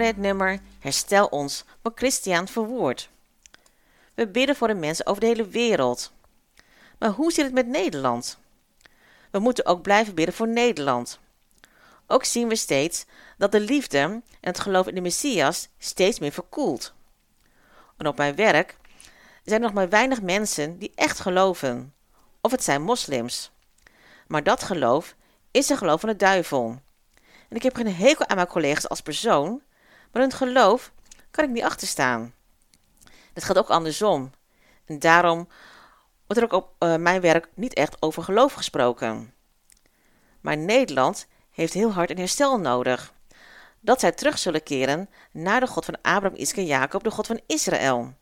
Het 0.05 0.17
nummer 0.17 0.59
Herstel 0.79 1.25
ons 1.25 1.63
van 1.81 1.91
Christian 1.95 2.47
Verwoerd. 2.47 3.09
We 4.13 4.27
bidden 4.27 4.55
voor 4.55 4.67
de 4.67 4.73
mensen 4.73 5.05
over 5.05 5.21
de 5.21 5.27
hele 5.27 5.47
wereld. 5.47 6.11
Maar 6.99 7.09
hoe 7.09 7.31
zit 7.31 7.45
het 7.45 7.53
met 7.53 7.67
Nederland? 7.67 8.37
We 9.31 9.39
moeten 9.39 9.65
ook 9.65 9.81
blijven 9.81 10.15
bidden 10.15 10.35
voor 10.35 10.47
Nederland. 10.47 11.19
Ook 12.07 12.23
zien 12.23 12.47
we 12.47 12.55
steeds 12.55 13.05
dat 13.37 13.51
de 13.51 13.59
liefde 13.59 13.97
en 13.97 14.23
het 14.41 14.59
geloof 14.59 14.87
in 14.87 14.95
de 14.95 15.01
Messias 15.01 15.67
steeds 15.77 16.19
meer 16.19 16.31
verkoelt. 16.31 16.93
En 17.97 18.07
op 18.07 18.17
mijn 18.17 18.35
werk 18.35 18.77
zijn 19.43 19.59
er 19.59 19.65
nog 19.65 19.73
maar 19.73 19.89
weinig 19.89 20.21
mensen 20.21 20.77
die 20.77 20.91
echt 20.95 21.19
geloven. 21.19 21.93
Of 22.41 22.51
het 22.51 22.63
zijn 22.63 22.81
moslims. 22.81 23.51
Maar 24.27 24.43
dat 24.43 24.63
geloof 24.63 25.15
is 25.51 25.69
een 25.69 25.77
geloof 25.77 25.99
van 25.99 26.09
de 26.09 26.15
duivel. 26.15 26.79
En 27.49 27.55
ik 27.55 27.63
heb 27.63 27.75
geen 27.75 27.95
hekel 27.95 28.27
aan 28.27 28.35
mijn 28.35 28.47
collega's 28.47 28.89
als 28.89 29.01
persoon, 29.01 29.61
maar 30.15 30.23
hun 30.23 30.33
geloof 30.33 30.91
kan 31.31 31.43
ik 31.43 31.49
niet 31.49 31.63
achterstaan. 31.63 32.33
Het 33.33 33.43
gaat 33.43 33.57
ook 33.57 33.69
andersom. 33.69 34.31
En 34.85 34.99
daarom 34.99 35.47
wordt 36.27 36.41
er 36.41 36.43
ook 36.43 36.63
op 36.63 36.75
eh, 36.77 36.95
mijn 36.95 37.21
werk 37.21 37.47
niet 37.53 37.73
echt 37.73 38.01
over 38.01 38.23
geloof 38.23 38.53
gesproken. 38.53 39.33
Maar 40.41 40.57
Nederland 40.57 41.27
heeft 41.51 41.73
heel 41.73 41.91
hard 41.91 42.09
een 42.09 42.17
herstel 42.17 42.59
nodig. 42.59 43.13
Dat 43.79 43.99
zij 43.99 44.11
terug 44.11 44.37
zullen 44.37 44.63
keren 44.63 45.09
naar 45.31 45.59
de 45.59 45.67
God 45.67 45.85
van 45.85 46.01
Abraham, 46.01 46.39
Isaac 46.39 46.57
en 46.57 46.65
Jacob, 46.65 47.03
de 47.03 47.11
God 47.11 47.27
van 47.27 47.41
Israël. 47.47 48.13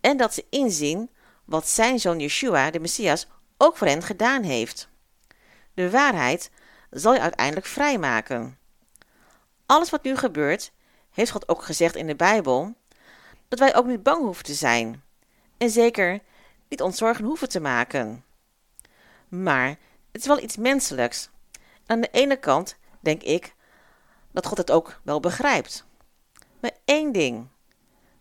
En 0.00 0.16
dat 0.16 0.34
ze 0.34 0.44
inzien 0.50 1.10
wat 1.44 1.68
zijn 1.68 1.98
zoon 1.98 2.20
Yeshua, 2.20 2.70
de 2.70 2.80
Messias, 2.80 3.26
ook 3.56 3.76
voor 3.76 3.86
hen 3.86 4.02
gedaan 4.02 4.42
heeft. 4.42 4.88
De 5.74 5.90
waarheid 5.90 6.50
zal 6.90 7.14
je 7.14 7.20
uiteindelijk 7.20 7.66
vrijmaken. 7.66 8.58
Alles 9.66 9.90
wat 9.90 10.02
nu 10.02 10.16
gebeurt, 10.16 10.72
heeft 11.14 11.30
God 11.30 11.48
ook 11.48 11.62
gezegd 11.62 11.96
in 11.96 12.06
de 12.06 12.16
Bijbel, 12.16 12.74
dat 13.48 13.58
wij 13.58 13.76
ook 13.76 13.86
niet 13.86 14.02
bang 14.02 14.22
hoeven 14.22 14.44
te 14.44 14.54
zijn. 14.54 15.02
En 15.56 15.70
zeker 15.70 16.20
niet 16.68 16.82
ons 16.82 16.96
zorgen 16.98 17.24
hoeven 17.24 17.48
te 17.48 17.60
maken. 17.60 18.24
Maar 19.28 19.68
het 20.12 20.20
is 20.20 20.26
wel 20.26 20.42
iets 20.42 20.56
menselijks. 20.56 21.30
Aan 21.86 22.00
de 22.00 22.08
ene 22.12 22.36
kant 22.36 22.76
denk 23.00 23.22
ik 23.22 23.54
dat 24.32 24.46
God 24.46 24.58
het 24.58 24.70
ook 24.70 25.00
wel 25.02 25.20
begrijpt. 25.20 25.84
Maar 26.60 26.72
één 26.84 27.12
ding. 27.12 27.48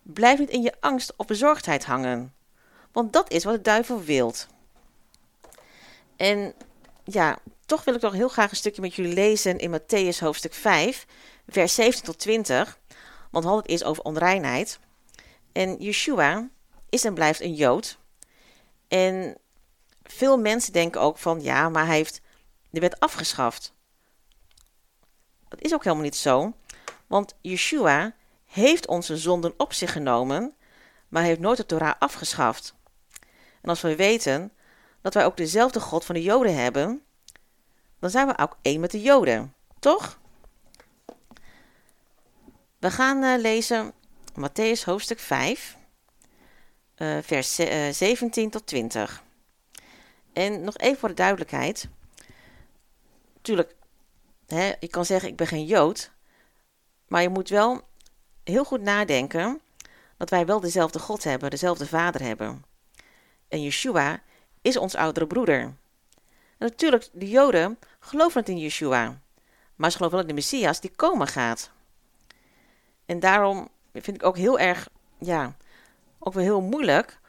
Blijf 0.02 0.40
niet 0.40 0.50
in 0.50 0.62
je 0.62 0.74
angst 0.80 1.14
of 1.16 1.26
bezorgdheid 1.26 1.86
hangen. 1.86 2.34
Want 2.92 3.14
dat 3.14 3.32
is 3.32 3.44
wat 3.44 3.54
de 3.54 3.62
duivel 3.62 4.04
wilt. 4.04 4.48
En 6.16 6.54
ja, 7.04 7.38
toch 7.66 7.84
wil 7.84 7.96
ik 7.96 8.02
nog 8.02 8.14
heel 8.14 8.28
graag 8.28 8.50
een 8.50 8.56
stukje 8.56 8.82
met 8.82 8.96
jullie 8.96 9.14
lezen 9.14 9.58
in 9.58 9.80
Matthäus 9.80 10.20
hoofdstuk 10.20 10.54
5, 10.54 11.06
vers 11.48 11.76
17 11.76 12.04
tot 12.04 12.20
20. 12.20 12.80
Want 13.32 13.46
het 13.46 13.68
eerst 13.68 13.84
over 13.84 14.04
onreinheid. 14.04 14.80
En 15.52 15.76
Yeshua 15.78 16.50
is 16.90 17.06
en 17.06 17.14
blijft 17.14 17.42
een 17.42 17.54
Jood. 17.54 17.98
En 18.88 19.38
veel 20.04 20.38
mensen 20.38 20.74
denken 20.74 21.02
ook 21.02 21.18
van 21.18 21.42
ja, 21.42 21.70
maar 21.70 21.86
hij 21.86 21.96
heeft 21.96 22.22
de 22.70 22.80
wet 22.80 23.00
afgeschaft. 23.00 23.74
Dat 25.48 25.62
is 25.62 25.74
ook 25.74 25.84
helemaal 25.84 26.04
niet 26.04 26.16
zo. 26.16 26.54
Want 27.08 27.36
Yeshua 27.42 28.14
heeft 28.46 28.88
onze 28.88 29.18
zonden 29.18 29.54
op 29.58 29.74
zich 29.74 29.92
genomen, 29.92 30.56
maar 31.08 31.22
hij 31.22 31.30
heeft 31.30 31.42
nooit 31.42 31.58
de 31.58 31.66
Torah 31.66 31.94
afgeschaft. 32.00 32.76
En 33.62 33.70
als 33.70 33.82
we 33.82 33.96
weten 33.96 34.52
dat 35.02 35.14
wij 35.14 35.26
ook 35.26 35.38
dezelfde 35.38 35.80
God 35.80 36.06
van 36.06 36.16
de 36.16 36.22
Joden 36.22 36.56
hebben, 36.56 37.02
dan 38.00 38.10
zijn 38.10 38.28
we 38.28 38.38
ook 38.38 38.58
één 38.62 38.80
met 38.80 38.92
de 38.92 39.02
Joden, 39.02 39.54
toch? 39.80 40.20
We 42.84 42.92
gaan 42.92 43.24
uh, 43.24 43.38
lezen 43.38 43.94
Matthäus 44.40 44.84
hoofdstuk 44.86 45.20
5, 45.20 45.78
uh, 46.98 47.18
vers 47.22 47.60
uh, 47.60 47.90
17 47.90 48.50
tot 48.50 48.68
20. 48.68 49.24
En 50.34 50.64
nog 50.64 50.78
even 50.78 51.00
voor 51.00 51.10
de 51.10 51.16
duidelijkheid. 51.16 51.88
Tuurlijk, 53.42 53.76
hè, 54.48 54.74
je 54.80 54.88
kan 54.88 55.06
zeggen 55.06 55.30
ik 55.30 55.36
ben 55.36 55.48
geen 55.48 55.66
Jood, 55.66 56.12
maar 57.08 57.22
je 57.22 57.30
moet 57.30 57.50
wel 57.50 57.82
heel 58.44 58.64
goed 58.64 58.82
nadenken 58.82 59.62
dat 60.18 60.30
wij 60.30 60.46
wel 60.46 60.60
dezelfde 60.60 61.00
God 61.00 61.24
hebben, 61.24 61.50
dezelfde 61.50 61.88
Vader 61.88 62.22
hebben. 62.22 62.66
En 63.48 63.62
Yeshua 63.62 64.22
is 64.62 64.78
ons 64.78 64.96
oudere 64.96 65.28
broeder. 65.28 65.60
En 65.60 65.76
natuurlijk, 66.58 67.10
de 67.12 67.30
Joden 67.30 67.80
geloven 68.00 68.40
niet 68.40 68.50
in 68.50 68.58
Yeshua, 68.58 69.22
maar 69.76 69.92
ze 69.92 69.98
geloven 69.98 70.18
wel 70.18 70.28
in 70.28 70.36
de 70.36 70.42
Messias 70.42 70.80
die 70.80 70.92
komen 70.96 71.28
gaat. 71.28 71.72
En 73.06 73.20
daarom 73.20 73.68
vind 73.94 74.16
ik 74.16 74.26
ook 74.26 74.38
heel 74.38 74.60
erg, 74.60 74.90
ja, 75.18 75.56
ook 76.20 76.34
wel 76.34 76.44
heel 76.44 76.62
moeilijk 76.62 77.20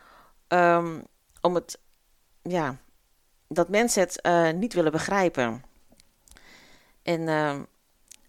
um, 0.48 1.06
om 1.40 1.54
het, 1.54 1.78
ja, 2.42 2.76
dat 3.48 3.68
mensen 3.68 4.02
het 4.02 4.18
uh, 4.26 4.50
niet 4.50 4.72
willen 4.72 4.92
begrijpen. 4.92 5.62
En, 7.02 7.20
uh, 7.20 7.54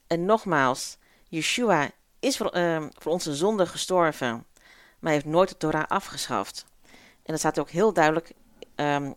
en 0.07 0.25
nogmaals, 0.25 0.97
Yeshua 1.29 1.89
is 2.19 2.37
voor, 2.37 2.57
uh, 2.57 2.85
voor 2.91 3.11
onze 3.11 3.35
zonde 3.35 3.65
gestorven, 3.65 4.45
maar 4.99 5.11
heeft 5.11 5.25
nooit 5.25 5.49
de 5.49 5.57
Torah 5.57 5.87
afgeschaft. 5.87 6.65
En 6.91 7.31
dat 7.31 7.39
staat 7.39 7.59
ook 7.59 7.69
heel 7.69 7.93
duidelijk 7.93 8.31
in, 8.75 9.15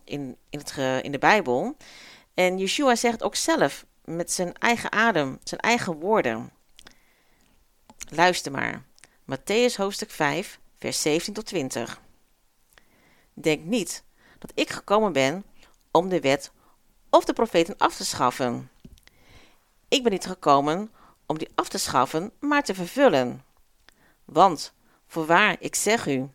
in, 0.49 0.59
het, 0.59 0.77
in 1.03 1.11
de 1.11 1.19
Bijbel. 1.19 1.75
En 2.33 2.57
Yeshua 2.57 2.95
zegt 2.95 3.23
ook 3.23 3.35
zelf 3.35 3.85
met 4.03 4.31
zijn 4.31 4.53
eigen 4.53 4.91
adem, 4.91 5.39
zijn 5.43 5.61
eigen 5.61 5.93
woorden. 5.93 6.51
Luister 8.11 8.51
maar. 8.51 8.83
Matthäus 9.25 9.75
hoofdstuk 9.75 10.11
5, 10.11 10.59
vers 10.79 11.01
17 11.01 11.33
tot 11.33 11.45
20. 11.45 12.01
Denk 13.33 13.63
niet 13.63 14.03
dat 14.39 14.51
ik 14.53 14.69
gekomen 14.69 15.13
ben 15.13 15.43
om 15.91 16.09
de 16.09 16.19
wet 16.19 16.51
of 17.09 17.25
de 17.25 17.33
profeten 17.33 17.77
af 17.77 17.95
te 17.95 18.05
schaffen. 18.05 18.71
Ik 19.87 20.03
ben 20.03 20.11
niet 20.11 20.25
gekomen 20.25 20.91
om 21.25 21.37
die 21.37 21.49
af 21.55 21.69
te 21.69 21.77
schaffen, 21.77 22.31
maar 22.39 22.63
te 22.63 22.75
vervullen. 22.75 23.43
Want, 24.25 24.73
voorwaar, 25.07 25.55
ik 25.59 25.75
zeg 25.75 26.07
u, 26.07 26.29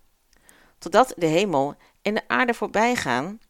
totdat 0.78 1.12
de 1.16 1.26
hemel 1.26 1.76
en 2.02 2.14
de 2.14 2.28
aarde 2.28 2.54
voorbij 2.54 2.96
gaan, 2.96 3.40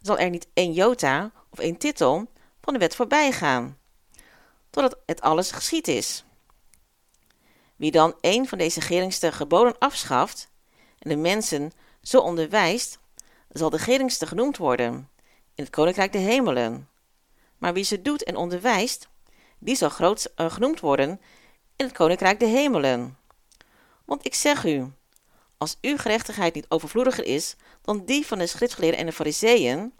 zal 0.00 0.18
er 0.18 0.30
niet 0.30 0.48
één 0.54 0.72
jota 0.72 1.30
of 1.50 1.58
één 1.58 1.76
titel 1.76 2.30
van 2.60 2.72
de 2.72 2.78
wet 2.78 2.94
voorbij 2.94 3.32
gaan, 3.32 3.78
totdat 4.70 4.98
het 5.06 5.20
alles 5.20 5.50
geschied 5.50 5.88
is. 5.88 6.24
Wie 7.80 7.90
dan 7.90 8.14
een 8.20 8.48
van 8.48 8.58
deze 8.58 8.80
geringste 8.80 9.32
geboden 9.32 9.78
afschaft 9.78 10.50
en 10.98 11.08
de 11.08 11.16
mensen 11.16 11.72
zo 12.02 12.20
onderwijst, 12.20 12.98
zal 13.48 13.70
de 13.70 13.78
geringste 13.78 14.26
genoemd 14.26 14.56
worden 14.56 15.08
in 15.54 15.64
het 15.64 15.70
koninkrijk 15.70 16.12
der 16.12 16.20
hemelen. 16.20 16.88
Maar 17.58 17.72
wie 17.72 17.84
ze 17.84 18.02
doet 18.02 18.24
en 18.24 18.36
onderwijst, 18.36 19.08
die 19.58 19.76
zal 19.76 19.88
groot 19.88 20.32
uh, 20.36 20.50
genoemd 20.50 20.80
worden 20.80 21.20
in 21.76 21.84
het 21.84 21.94
koninkrijk 21.94 22.40
der 22.40 22.48
hemelen. 22.48 23.18
Want 24.04 24.26
ik 24.26 24.34
zeg 24.34 24.64
u, 24.64 24.92
als 25.58 25.78
uw 25.80 25.96
gerechtigheid 25.96 26.54
niet 26.54 26.66
overvloediger 26.68 27.24
is 27.24 27.56
dan 27.82 28.04
die 28.04 28.26
van 28.26 28.38
de 28.38 28.46
schriftgeleerden 28.46 29.00
en 29.00 29.06
de 29.06 29.12
fariseeën, 29.12 29.92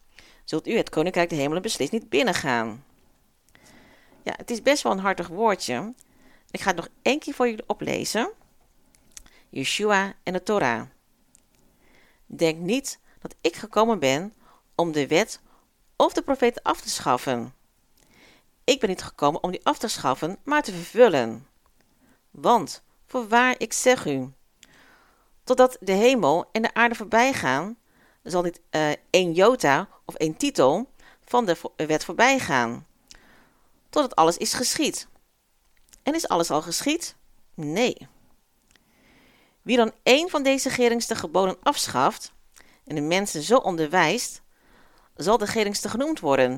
zult 0.45 0.69
u 0.69 0.77
het 0.77 0.91
koninkrijk 0.91 1.29
der 1.29 1.39
hemelen 1.39 1.63
beslist 1.63 1.93
niet 1.93 2.09
binnengaan. 2.09 2.85
Ja, 4.23 4.35
het 4.37 4.51
is 4.51 4.63
best 4.63 4.83
wel 4.83 4.93
een 4.93 4.99
hartig 4.99 5.29
woordje. 5.29 5.95
Ik 6.51 6.61
ga 6.61 6.67
het 6.67 6.77
nog 6.77 6.89
één 7.03 7.19
keer 7.19 7.35
voor 7.35 7.49
jullie 7.49 7.69
oplezen. 7.69 8.33
Yeshua 9.49 10.15
en 10.23 10.33
de 10.33 10.43
Torah. 10.43 10.83
Denk 12.27 12.59
niet 12.59 12.99
dat 13.21 13.35
ik 13.41 13.57
gekomen 13.57 13.99
ben 13.99 14.35
om 14.75 14.93
de 14.93 15.07
wet 15.07 15.41
of 15.97 16.13
de 16.13 16.23
profeten 16.23 16.63
af 16.63 16.81
te 16.81 16.89
schaffen. 16.89 17.55
Ik 18.65 18.81
ben 18.81 18.89
niet 18.89 19.03
gekomen 19.03 19.43
om 19.43 19.51
die 19.51 19.65
af 19.65 19.79
te 19.79 19.89
schaffen, 19.89 20.39
maar 20.45 20.63
te 20.63 20.73
vervullen. 20.73 21.47
Want, 22.31 22.83
voorwaar 23.07 23.55
ik 23.59 23.73
zeg 23.73 24.07
u, 24.07 24.33
totdat 25.45 25.77
de 25.81 25.93
hemel 25.93 26.49
en 26.53 26.63
de 26.63 26.75
aarde 26.75 26.95
voorbij 26.95 27.33
gaan, 27.33 27.77
zal 28.23 28.43
niet 28.43 28.61
uh, 28.71 28.91
één 29.11 29.33
jota 29.33 29.89
of 30.05 30.15
één 30.15 30.37
titel 30.37 30.91
van 31.25 31.45
de 31.45 31.57
wet 31.77 32.05
voorbij 32.05 32.39
gaan, 32.39 32.87
totdat 33.89 34.17
alles 34.17 34.37
is 34.37 34.53
geschied. 34.53 35.09
En 36.11 36.17
is 36.17 36.29
alles 36.29 36.51
al 36.51 36.63
geschied? 36.63 37.17
Nee. 37.55 38.09
Wie 39.63 39.77
dan 39.77 39.93
één 40.03 40.31
van 40.31 40.43
deze 40.43 40.71
geringste 40.71 41.15
geboden 41.15 41.57
afschaft 41.63 42.33
en 42.87 42.95
de 42.95 43.01
mensen 43.01 43.43
zo 43.43 43.57
onderwijst, 43.57 44.43
zal 45.15 45.39
de 45.39 45.47
geringste 45.47 45.89
genoemd 45.89 46.21
worden 46.21 46.53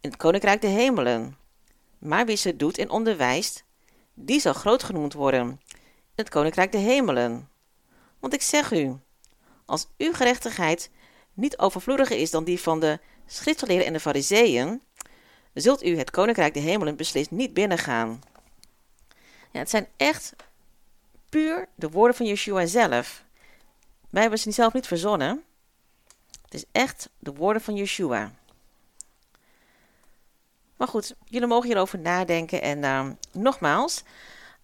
in 0.00 0.10
het 0.10 0.16
koninkrijk 0.16 0.60
der 0.60 0.70
hemelen. 0.70 1.36
Maar 1.98 2.26
wie 2.26 2.36
ze 2.36 2.56
doet 2.56 2.78
en 2.78 2.90
onderwijst, 2.90 3.64
die 4.14 4.40
zal 4.40 4.52
groot 4.52 4.82
genoemd 4.82 5.12
worden 5.12 5.46
in 5.48 5.58
het 6.14 6.28
koninkrijk 6.28 6.72
der 6.72 6.80
hemelen. 6.80 7.48
Want 8.20 8.34
ik 8.34 8.42
zeg 8.42 8.72
u, 8.72 8.96
als 9.66 9.86
uw 9.98 10.12
gerechtigheid 10.12 10.90
niet 11.34 11.58
overvloediger 11.58 12.18
is 12.18 12.30
dan 12.30 12.44
die 12.44 12.60
van 12.60 12.80
de 12.80 13.00
schriftgeleerden 13.26 13.86
en 13.86 13.92
de 13.92 14.00
fariseeën, 14.00 14.82
zult 15.54 15.84
u 15.84 15.98
het 15.98 16.10
koninkrijk 16.10 16.54
der 16.54 16.62
hemelen 16.62 16.96
beslist 16.96 17.30
niet 17.30 17.54
binnengaan. 17.54 18.20
Het 19.58 19.70
zijn 19.70 19.88
echt 19.96 20.34
puur 21.28 21.68
de 21.74 21.88
woorden 21.88 22.16
van 22.16 22.26
Yeshua 22.26 22.66
zelf. 22.66 23.24
Wij 24.10 24.20
hebben 24.20 24.40
ze 24.40 24.50
zelf 24.50 24.72
niet 24.72 24.86
verzonnen. 24.86 25.44
Het 26.42 26.54
is 26.54 26.64
echt 26.72 27.08
de 27.18 27.32
woorden 27.32 27.62
van 27.62 27.76
Yeshua. 27.76 28.32
Maar 30.76 30.88
goed, 30.88 31.14
jullie 31.24 31.46
mogen 31.46 31.66
hierover 31.66 31.98
nadenken. 31.98 32.62
En 32.62 32.78
uh, 32.78 33.08
nogmaals, 33.32 34.02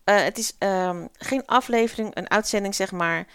uh, 0.04 0.22
het 0.22 0.38
is 0.38 0.54
uh, 0.58 1.04
geen 1.12 1.46
aflevering, 1.46 2.16
een 2.16 2.30
uitzending 2.30 2.74
zeg 2.74 2.92
maar, 2.92 3.26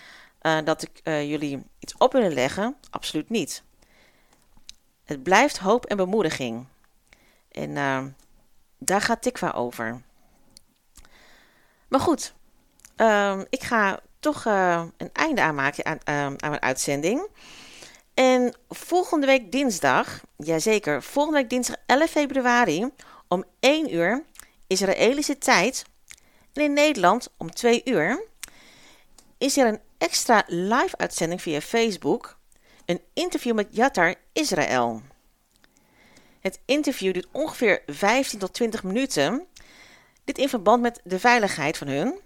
uh, 0.42 0.58
dat 0.64 0.82
ik 0.82 1.00
jullie 1.04 1.64
iets 1.80 1.98
op 1.98 2.12
wil 2.12 2.30
leggen. 2.30 2.76
Absoluut 2.90 3.30
niet. 3.30 3.64
Het 5.04 5.24
blijft 5.24 5.58
hoop 5.58 5.86
en 5.86 5.98
bemoediging. 5.98 6.66
En 7.52 7.74
daar 8.78 9.02
gaat 9.02 9.22
Tikva 9.22 9.52
over. 9.52 10.02
Maar 11.88 12.00
goed, 12.00 12.34
ehm, 12.96 13.44
ik 13.50 13.64
ga 13.64 14.00
toch 14.20 14.46
een 14.46 15.10
einde 15.14 15.42
aanmaken 15.42 15.86
aan, 15.86 16.00
aan 16.06 16.50
mijn 16.50 16.62
uitzending. 16.62 17.28
En 18.14 18.54
volgende 18.70 19.26
week 19.26 19.52
dinsdag, 19.52 20.22
jazeker, 20.38 21.04
volgende 21.04 21.40
week 21.40 21.50
dinsdag 21.50 21.76
11 21.86 22.10
februari 22.10 22.90
om 23.28 23.44
1 23.60 23.94
uur 23.94 24.24
Israëlische 24.68 25.38
tijd 25.38 25.86
en 26.54 26.64
in 26.64 26.74
Nederland 26.74 27.30
om 27.38 27.52
2 27.52 27.82
uur 27.86 28.26
is 29.38 29.58
er 29.58 29.68
een 29.68 29.80
extra 29.98 30.44
live 30.48 30.98
uitzending 30.98 31.42
via 31.42 31.62
Facebook, 31.62 32.38
een 32.86 33.02
interview 33.14 33.56
met 33.56 33.68
Yatar 33.70 34.16
Israël. 34.34 35.02
Het 36.40 36.60
interview 36.66 37.14
duurt 37.14 37.28
ongeveer 37.32 37.82
15 37.86 38.40
tot 38.40 38.54
20 38.54 38.84
minuten, 38.84 39.48
dit 40.28 40.38
in 40.38 40.50
verband 40.50 40.82
met 40.82 41.02
de 41.04 41.20
veiligheid 41.20 41.78
van 41.78 41.88
hun. 41.88 42.20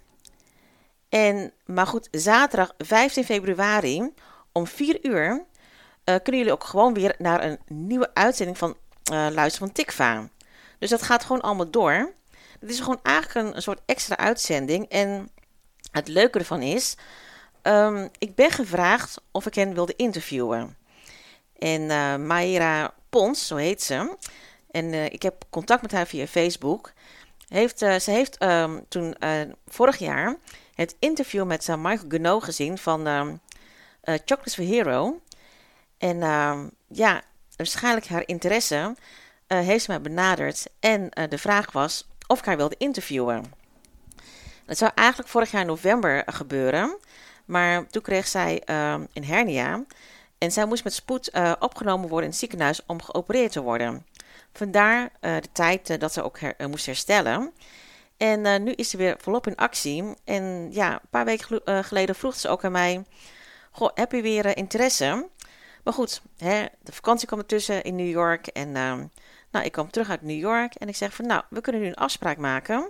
En, 1.10 1.54
maar 1.66 1.88
goed, 1.88 2.08
zaterdag 2.12 2.74
15 2.78 3.24
februari 3.24 4.14
om 4.52 4.68
4 4.68 5.06
uur 5.06 5.30
uh, 5.32 6.16
kunnen 6.24 6.42
jullie 6.42 6.52
ook 6.52 6.64
gewoon 6.64 6.94
weer 6.94 7.16
naar 7.18 7.44
een 7.44 7.60
nieuwe 7.68 8.10
uitzending 8.14 8.58
van 8.58 8.76
uh, 9.12 9.28
Luister 9.32 9.60
van 9.60 9.72
Tikva. 9.72 10.30
Dus 10.80 10.90
dat 10.90 11.02
gaat 11.02 11.24
gewoon 11.24 11.42
allemaal 11.42 11.72
door. 11.72 12.14
Het 12.60 12.70
is 12.70 12.80
gewoon 12.80 13.00
eigenlijk 13.04 13.56
een, 13.56 13.62
soort 13.62 13.82
extra 13.86 14.18
uitzending. 14.18 14.90
En 14.90 15.30
het 15.92 16.08
leuke 16.08 16.40
ervan 16.40 16.62
is, 16.62 16.96
um, 17.64 18.10
ik 18.18 18.36
ben 18.36 18.52
gevraagd 18.52 19.22
of 19.32 19.46
ik 19.46 19.56
hen 19.56 19.74
wilde 19.74 19.94
interviewen. 19.96 20.78
En 21.58 21.82
uh, 21.82 22.16
Maïra 22.16 22.94
Pons, 23.10 23.48
zo 23.48 23.56
heet 23.56 23.84
ze. 23.84 24.18
En 24.72 24.94
ik 24.94 25.22
heb 25.22 25.44
contact 25.50 25.82
met 25.82 25.92
haar 25.92 26.08
via 26.08 26.28
Facebook. 26.28 26.94
Heeft, 27.52 27.80
ze 27.80 28.12
heeft 28.12 28.44
um, 28.44 28.86
toen 28.88 29.16
vorig 29.68 29.98
jaar 29.98 30.38
het 30.74 30.96
interview 31.00 31.46
met 31.46 31.68
Michael 31.68 32.10
Guno 32.10 32.40
gezien 32.40 32.78
van 32.78 33.08
um, 33.08 33.40
Chocolates 34.04 34.56
for 34.56 34.64
Hero. 34.64 35.22
En 35.98 36.18
uh, 36.18 36.60
ja, 36.88 37.22
waarschijnlijk 37.56 38.08
haar 38.08 38.24
interesse 38.26 38.76
uh, 38.76 39.60
heeft 39.60 39.84
ze 39.84 39.92
mij 39.92 40.02
benaderd. 40.02 40.68
En 40.80 41.02
uh, 41.02 41.24
de 41.30 41.38
vraag 41.38 41.72
was 41.72 42.08
of 42.28 42.40
ik 42.40 42.46
haar 42.46 42.58
wilde 42.58 42.76
interviewen. 42.78 43.54
Dat 44.66 44.78
zou 44.78 44.92
eigenlijk 44.96 45.30
vorig 45.30 45.52
jaar 45.52 45.66
november 45.66 46.24
gebeuren. 46.26 46.98
Maar 47.46 47.88
toen 47.88 48.02
kreeg 48.02 48.28
zij 48.28 48.62
een 49.14 49.26
hernia. 49.26 49.84
En 50.38 50.52
zij 50.52 50.66
moest 50.66 50.84
met 50.84 50.94
spoed 50.94 51.32
opgenomen 51.60 52.08
worden 52.10 52.26
in 52.26 52.32
het 52.32 52.40
ziekenhuis 52.40 52.82
om 52.86 53.02
geopereerd 53.02 53.52
te 53.52 53.62
worden. 53.62 54.06
Vandaar 54.54 55.12
de 55.20 55.52
tijd 55.52 56.00
dat 56.00 56.14
ze 56.14 56.24
ook 56.24 56.40
her 56.40 56.56
moest 56.70 56.86
herstellen. 56.86 57.54
En 58.18 58.64
nu 58.64 58.72
is 58.72 58.90
ze 58.90 58.98
weer 58.98 59.16
volop 59.20 59.48
in 59.48 59.56
actie. 59.56 60.04
En 60.24 60.68
ja, 60.72 60.94
een 60.94 61.10
paar 61.10 61.26
weken 61.26 61.62
geleden 61.86 62.16
vroeg 62.16 62.36
ze 62.36 62.50
ook 62.50 62.64
aan 62.64 62.72
mij: 62.72 63.04
Goh, 63.72 63.90
heb 63.94 64.12
je 64.12 64.22
weer 64.22 64.58
interesse? 64.58 65.30
Maar 65.84 65.94
goed, 65.94 66.22
hè, 66.38 66.66
de 66.82 66.92
vakantie 66.92 67.28
kwam 67.28 67.40
ertussen 67.40 67.84
in 67.84 67.96
New 67.96 68.10
York. 68.10 68.48
En 68.48 68.68
uh, 68.68 68.94
nou, 69.52 69.66
ik 69.66 69.72
kwam 69.72 69.92
terug 69.92 70.10
uit 70.10 70.22
New 70.22 70.40
York. 70.40 70.76
En 70.76 70.88
ik 70.88 70.96
zeg 70.96 71.14
van, 71.14 71.26
nou, 71.26 71.44
we 71.50 71.62
kunnen 71.62 71.82
nu 71.82 71.88
een 71.88 71.96
afspraak 71.96 72.38
maken. 72.38 72.90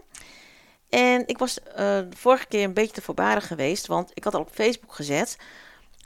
En 0.89 1.28
ik 1.28 1.38
was 1.38 1.53
de 1.53 2.07
vorige 2.16 2.45
keer 2.47 2.64
een 2.64 2.74
beetje 2.74 2.93
te 2.93 3.01
voorbarig 3.01 3.47
geweest. 3.47 3.88
Want 3.88 4.12
ik 4.14 4.24
had 4.24 4.34
al 4.34 4.41
op 4.41 4.49
Facebook 4.53 4.93
gezet. 4.93 5.38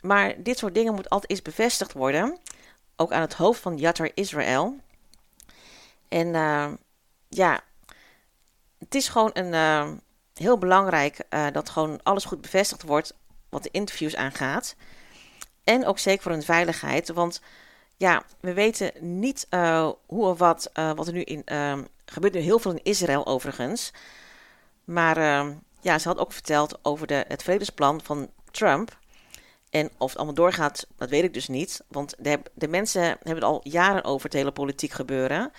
Maar 0.01 0.43
dit 0.43 0.57
soort 0.57 0.73
dingen 0.73 0.93
moet 0.93 1.09
altijd 1.09 1.31
eens 1.31 1.41
bevestigd 1.41 1.93
worden. 1.93 2.37
Ook 2.95 3.11
aan 3.11 3.21
het 3.21 3.33
hoofd 3.33 3.61
van 3.61 3.77
Yatar 3.77 4.11
Israël. 4.13 4.79
En 6.07 6.27
uh, 6.27 6.71
ja, 7.29 7.59
het 8.79 8.95
is 8.95 9.07
gewoon 9.07 9.29
een, 9.33 9.53
uh, 9.53 9.91
heel 10.33 10.57
belangrijk 10.57 11.25
dat 11.51 11.69
gewoon 11.69 11.99
alles 12.03 12.25
goed 12.25 12.41
bevestigd 12.41 12.83
wordt. 12.83 13.13
Wat 13.49 13.63
de 13.63 13.71
interviews 13.71 14.15
aangaat. 14.15 14.75
En 15.63 15.85
ook 15.85 15.99
zeker 15.99 16.21
voor 16.21 16.31
hun 16.31 16.43
veiligheid. 16.43 17.09
Want 17.09 17.41
ja, 17.97 18.23
we 18.39 18.53
weten 18.53 18.91
niet 18.99 19.47
hoe 20.05 20.25
of 20.25 20.37
wat, 20.37 20.69
wat 20.73 21.07
er 21.07 21.13
nu 21.13 21.21
in. 21.21 21.41
Uh, 21.45 21.77
gebeurt 22.05 22.33
nu 22.33 22.39
heel 22.39 22.59
veel 22.59 22.71
in 22.71 22.83
Israël 22.83 23.25
overigens. 23.25 23.91
Maar 24.83 25.17
ehm, 25.17 25.53
ja, 25.81 25.99
ze 25.99 26.07
had 26.07 26.17
ook 26.17 26.33
verteld 26.33 26.79
over 26.81 27.07
de, 27.07 27.25
het 27.27 27.43
vredesplan 27.43 28.01
van 28.03 28.29
Trump. 28.51 28.97
En 29.69 29.89
of 29.97 30.09
het 30.09 30.17
allemaal 30.17 30.35
doorgaat, 30.35 30.87
dat 30.97 31.09
weet 31.09 31.23
ik 31.23 31.33
dus 31.33 31.47
niet. 31.47 31.81
Want 31.87 32.15
de, 32.19 32.39
de 32.53 32.67
mensen 32.67 33.01
hebben 33.01 33.35
het 33.35 33.43
al 33.43 33.59
jaren 33.63 34.03
over 34.03 34.23
het 34.23 34.33
hele 34.33 34.51
politiek 34.51 34.91
gebeuren. 34.91 35.51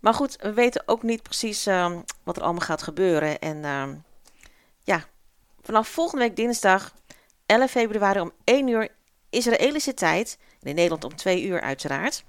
Maar 0.00 0.14
goed, 0.14 0.36
we 0.40 0.52
weten 0.52 0.82
ook 0.86 1.02
niet 1.02 1.22
precies 1.22 1.66
ehm, 1.66 2.00
wat 2.22 2.36
er 2.36 2.42
allemaal 2.42 2.66
gaat 2.66 2.82
gebeuren. 2.82 3.38
En 3.38 4.04
ja, 4.82 5.04
vanaf 5.62 5.88
volgende 5.88 6.24
week 6.24 6.36
dinsdag 6.36 6.94
11 7.46 7.70
februari 7.70 8.20
om 8.20 8.32
1 8.44 8.68
uur 8.68 8.88
Israëlische 9.30 9.94
tijd, 9.94 10.38
in 10.62 10.74
Nederland 10.74 11.04
om 11.04 11.16
twee 11.16 11.44
uur 11.44 11.60
uiteraard, 11.60 12.24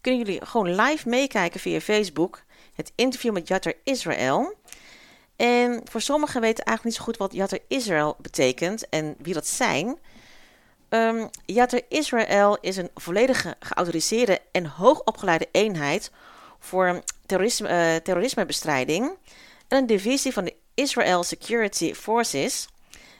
kunnen 0.00 0.24
jullie 0.24 0.46
gewoon 0.46 0.74
live 0.74 1.08
meekijken 1.08 1.60
via 1.60 1.80
Facebook. 1.80 2.42
Het 2.74 2.92
interview 2.94 3.32
met 3.32 3.48
Yatter 3.48 3.74
Israël. 3.84 4.54
En 5.36 5.80
voor 5.90 6.00
sommigen 6.00 6.40
weten 6.40 6.64
eigenlijk 6.64 6.84
niet 6.84 6.94
zo 6.94 7.02
goed 7.02 7.16
wat 7.16 7.32
Yatter 7.32 7.60
Israël 7.68 8.16
betekent 8.20 8.88
en 8.88 9.14
wie 9.18 9.34
dat 9.34 9.46
zijn. 9.46 9.98
Um, 10.88 11.30
Yatter 11.44 11.82
Israël 11.88 12.58
is 12.60 12.76
een 12.76 12.90
volledig 12.94 13.54
geautoriseerde 13.60 14.40
en 14.52 14.66
hoogopgeleide 14.66 15.48
eenheid 15.52 16.10
voor 16.64 17.02
terrorisme, 17.26 17.68
uh, 17.68 17.96
terrorismebestrijding 17.96 19.16
en 19.68 19.78
een 19.78 19.86
divisie 19.86 20.32
van 20.32 20.44
de 20.44 20.54
Israel 20.74 21.22
Security 21.22 21.94
Forces, 21.94 22.68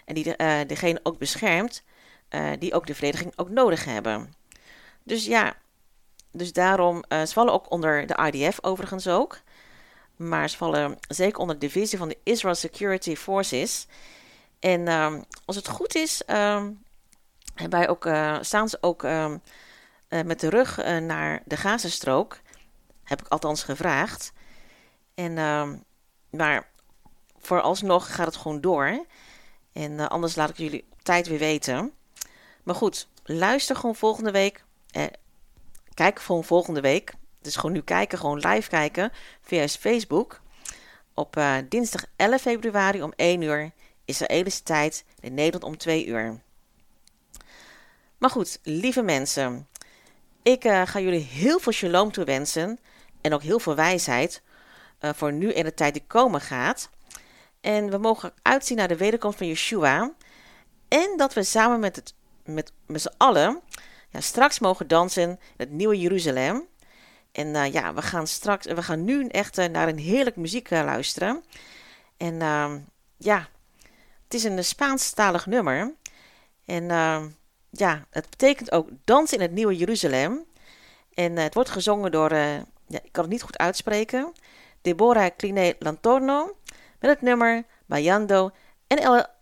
en 0.05 0.15
die 0.15 0.35
uh, 0.37 0.61
degene 0.67 1.01
ook 1.03 1.19
beschermt 1.19 1.83
uh, 2.31 2.51
die 2.59 2.75
ook 2.75 2.87
de 2.87 2.95
verdediging 2.95 3.33
ook 3.37 3.49
nodig 3.49 3.85
hebben. 3.85 4.35
Dus 5.03 5.27
ja, 5.27 5.55
dus 6.31 6.53
daarom, 6.53 7.05
ze 7.09 7.33
vallen 7.33 7.53
ook 7.53 7.71
onder 7.71 8.07
de 8.07 8.31
IDF 8.33 8.59
overigens 8.63 9.09
ook. 9.09 9.41
Maar 10.17 10.51
ze 10.51 10.57
vallen 10.57 10.99
zeker 11.09 11.39
onder 11.39 11.59
de 11.59 11.67
divisie 11.67 11.99
van 11.99 12.09
de 12.09 12.19
Israel 12.23 12.55
Security 12.55 13.17
Forces. 13.17 13.87
En 14.61 14.81
uh, 14.81 15.15
als 15.45 15.57
het 15.57 15.69
goed 15.69 15.95
is, 15.95 16.23
wij 17.71 17.89
ook, 17.89 18.09
staan 18.41 18.69
ze 18.69 18.79
ook 18.81 19.03
met 20.09 20.41
de 20.41 20.49
rug 20.49 20.77
naar 21.01 21.43
de 21.45 21.57
Gazastrook. 21.57 22.41
Heb 23.05 23.21
ik 23.21 23.29
althans 23.29 23.63
gevraagd. 23.63 24.33
En, 25.15 25.35
maar 26.31 26.69
vooralsnog 27.39 28.15
gaat 28.15 28.27
het 28.27 28.37
gewoon 28.37 28.61
door. 28.61 29.07
En 29.73 30.09
anders 30.09 30.35
laat 30.35 30.51
ik 30.51 30.57
jullie 30.57 30.87
op 30.93 31.03
tijd 31.03 31.27
weer 31.27 31.39
weten. 31.39 31.93
Maar 32.63 32.75
goed, 32.75 33.09
luister 33.25 33.77
gewoon 33.77 33.95
volgende 33.95 34.31
week. 34.31 34.65
Eh, 34.91 35.05
kijk 35.95 36.21
gewoon 36.21 36.45
volgende 36.45 36.81
week. 36.81 37.13
Dus 37.41 37.57
gewoon 37.57 37.73
nu 37.73 37.83
kijken, 37.83 38.19
gewoon 38.19 38.39
live 38.39 38.69
kijken 38.69 39.13
via 39.43 39.69
Facebook. 39.69 40.41
Op 41.15 41.37
uh, 41.37 41.57
dinsdag 41.69 42.05
11 42.17 42.41
februari 42.41 43.03
om 43.03 43.13
1 43.17 43.43
uur 43.43 43.71
Israëlische 44.05 44.63
tijd. 44.63 45.05
In 45.21 45.35
Nederland 45.35 45.65
om 45.65 45.77
2 45.77 46.07
uur. 46.07 46.41
Maar 48.19 48.31
goed, 48.31 48.59
lieve 48.63 49.03
mensen. 49.03 49.69
Ik 50.43 50.63
ga 50.63 51.01
jullie 51.01 51.21
heel 51.21 51.59
veel 51.59 51.73
shalom 51.73 52.13
toewensen. 52.13 52.79
En 53.25 53.35
ook 53.35 53.43
heel 53.43 53.59
veel 53.59 53.75
wijsheid. 53.75 54.43
Uh, 55.01 55.11
voor 55.15 55.33
nu 55.33 55.53
en 55.53 55.65
de 55.65 55.75
tijd 55.75 55.95
die 55.95 56.05
komen 56.07 56.41
gaat. 56.41 56.91
En 57.61 57.91
we 57.91 57.99
mogen 57.99 58.33
uitzien 58.43 58.77
naar 58.77 58.89
de 58.89 58.97
wederkomst 58.97 59.39
van 59.39 59.47
Yeshua. 59.47 60.13
En 60.89 61.15
dat 61.17 61.35
we 61.35 61.43
samen 61.43 61.81
met 61.81 61.97
het 61.97 62.15
met, 62.45 62.73
met 62.87 63.01
z'n 63.01 63.15
allen 63.17 63.61
ja, 64.11 64.21
straks 64.21 64.59
mogen 64.59 64.89
dansen 64.89 65.23
in 65.23 65.39
het 65.57 65.71
nieuwe 65.71 65.99
Jeruzalem. 65.99 66.67
En 67.33 67.47
uh, 67.47 67.73
ja, 67.73 67.95
we 67.95 68.03
gaan 68.03 68.27
straks, 68.27 68.67
we 68.67 68.83
gaan 68.83 69.05
nu 69.05 69.27
echt 69.27 69.59
uh, 69.59 69.65
naar 69.65 69.89
een 69.89 69.99
heerlijk 69.99 70.37
muziek 70.37 70.71
luisteren. 70.71 71.45
En 72.17 72.43
ehm, 72.43 72.79
ja, 73.17 73.49
het 74.25 74.35
is 74.35 74.45
een 74.45 74.65
Spaanstalig 74.65 75.47
nummer. 75.47 75.95
En 76.65 76.91
ehm, 76.91 77.29
ja, 77.71 78.07
het 78.11 78.31
betekent 78.31 78.73
ook 78.73 78.89
dansen 79.05 79.37
in 79.37 79.43
het 79.43 79.53
nieuwe 79.53 79.77
Jeruzalem. 79.77 80.45
En 81.15 81.37
het 81.37 81.55
wordt 81.55 81.71
gezongen 81.71 82.11
door, 82.11 82.31
ja, 82.87 82.99
ik 83.03 83.13
kan 83.13 83.23
het 83.23 83.33
niet 83.33 83.43
goed 83.43 83.59
uitspreken, 83.59 84.33
Deborah 84.83 85.31
Cliné 85.37 85.75
Lantorno 85.79 86.57
met 86.99 87.11
het 87.11 87.23
nummer 87.23 87.65
Bayando 87.87 88.51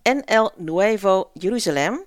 en 0.02 0.24
El, 0.24 0.52
Nuevo 0.56 1.30
Jeruzalem. 1.34 2.04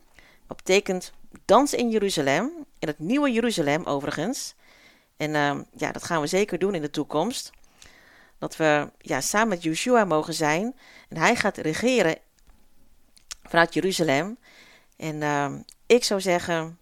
Dat 0.47 0.57
betekent 0.57 1.13
dans 1.45 1.73
in 1.73 1.89
Jeruzalem, 1.89 2.65
in 2.79 2.87
het 2.87 2.99
nieuwe 2.99 3.31
Jeruzalem 3.31 3.83
overigens. 3.83 4.55
En 5.17 5.35
ehm, 5.35 5.63
ja, 5.77 5.91
dat 5.91 6.03
gaan 6.03 6.21
we 6.21 6.27
zeker 6.27 6.59
doen 6.59 6.75
in 6.75 6.81
de 6.81 6.89
toekomst. 6.89 7.51
Dat 8.37 8.55
we 8.55 8.91
ja, 8.97 9.21
samen 9.21 9.47
met 9.47 9.63
Yeshua 9.63 10.05
mogen 10.05 10.33
zijn. 10.33 10.75
En 11.09 11.17
hij 11.17 11.35
gaat 11.35 11.57
regeren 11.57 12.17
vanuit 13.43 13.73
Jeruzalem. 13.73 14.37
En 14.97 15.21
ehm, 15.21 15.59
ik 15.85 16.03
zou 16.03 16.21
zeggen, 16.21 16.79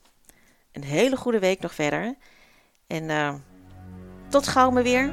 een 0.71 0.83
hele 0.83 1.17
goede 1.17 1.39
week 1.39 1.59
nog 1.59 1.73
verder. 1.73 2.15
En 2.87 3.09
ehm, 3.09 3.37
tot 4.33 4.47
gauw 4.47 4.69
maar 4.69 4.83
weer. 4.83 5.11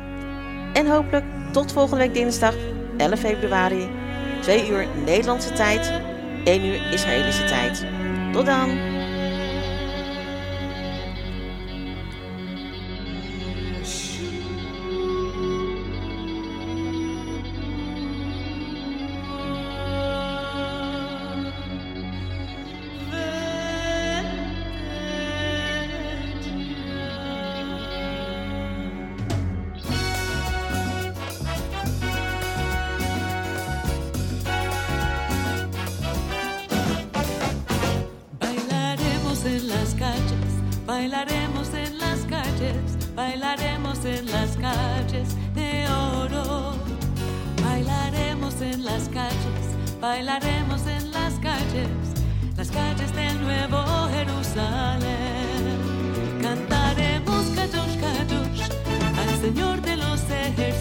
En 0.73 0.87
hopelijk 0.87 1.25
tot 1.53 1.73
volgende 1.73 2.05
week 2.05 2.15
dinsdag 2.15 2.55
11 2.97 3.21
februari. 3.21 3.89
2 4.41 4.69
uur 4.69 4.87
Nederlandse 5.05 5.53
tijd, 5.53 5.93
1 6.45 6.65
uur 6.65 6.93
Israëlische 6.93 7.45
tijd. 7.45 7.87
Tot 8.33 8.47
dan! 8.47 9.00
Bailaremos 41.01 41.73
en 41.73 41.99
las 41.99 42.21
calles, 42.27 42.77
bailaremos 43.17 44.05
en 44.05 44.31
las 44.31 44.55
calles 44.59 45.29
de 45.55 45.89
oro. 45.89 46.77
Bailaremos 47.65 48.61
en 48.61 48.85
las 48.85 49.09
calles, 49.09 49.65
bailaremos 49.99 50.87
en 50.87 51.11
las 51.11 51.33
calles, 51.39 51.89
las 52.55 52.71
calles 52.71 53.15
del 53.15 53.41
nuevo 53.41 53.83
Jerusalén. 54.13 55.79
Cantaremos 56.43 57.47
Kadosh 57.57 57.97
Kadosh 58.05 58.63
al 59.21 59.41
Señor 59.41 59.81
de 59.81 59.97
los 59.97 60.21
ejércitos, 60.29 60.80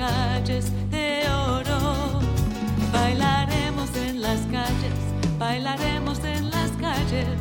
calles 0.00 0.66
de 0.90 1.28
oro. 1.28 2.20
Bailaremos 2.92 3.90
en 3.96 4.22
las 4.22 4.40
calles, 4.56 4.98
bailaremos 5.38 6.18
en 6.24 6.50
las 6.50 6.70
calles, 6.84 7.38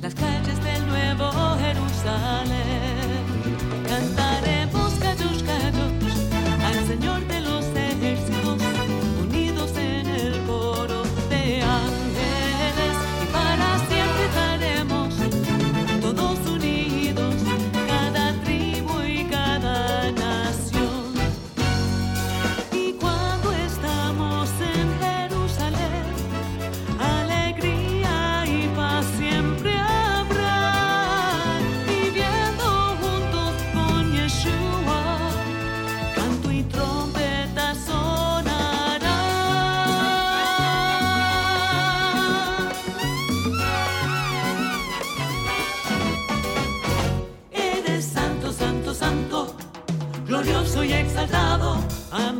las 0.00 0.14
calles 0.14 0.58
del 0.64 0.86
nuevo 0.86 1.30
Jerusalén. 1.64 3.24
Cantaremos 3.86 4.90
Kadosh 5.02 5.42
Kadosh 5.44 5.87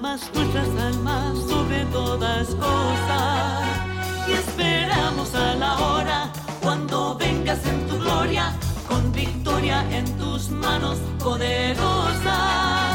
nuestras 0.01 0.69
almas 0.81 1.39
sobre 1.49 1.85
todas 1.87 2.47
cosas. 2.55 3.65
Y 4.29 4.33
esperamos 4.33 5.35
a 5.35 5.55
la 5.57 5.79
hora 5.79 6.33
cuando 6.63 7.17
vengas 7.17 7.59
en 7.67 7.87
tu 7.89 7.99
gloria, 7.99 8.53
con 8.89 9.13
victoria 9.13 9.85
en 9.91 10.05
tus 10.19 10.51
manos 10.51 10.99
poderosas. 11.19 12.88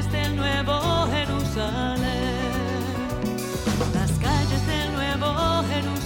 Calles 0.00 0.12
del 0.12 0.36
nuevo 0.36 1.06
Jerusalén. 1.10 2.00
Las 3.92 4.10
calles 4.12 4.66
del 4.66 4.92
nuevo 4.94 5.62
Jerusalén 5.68 5.99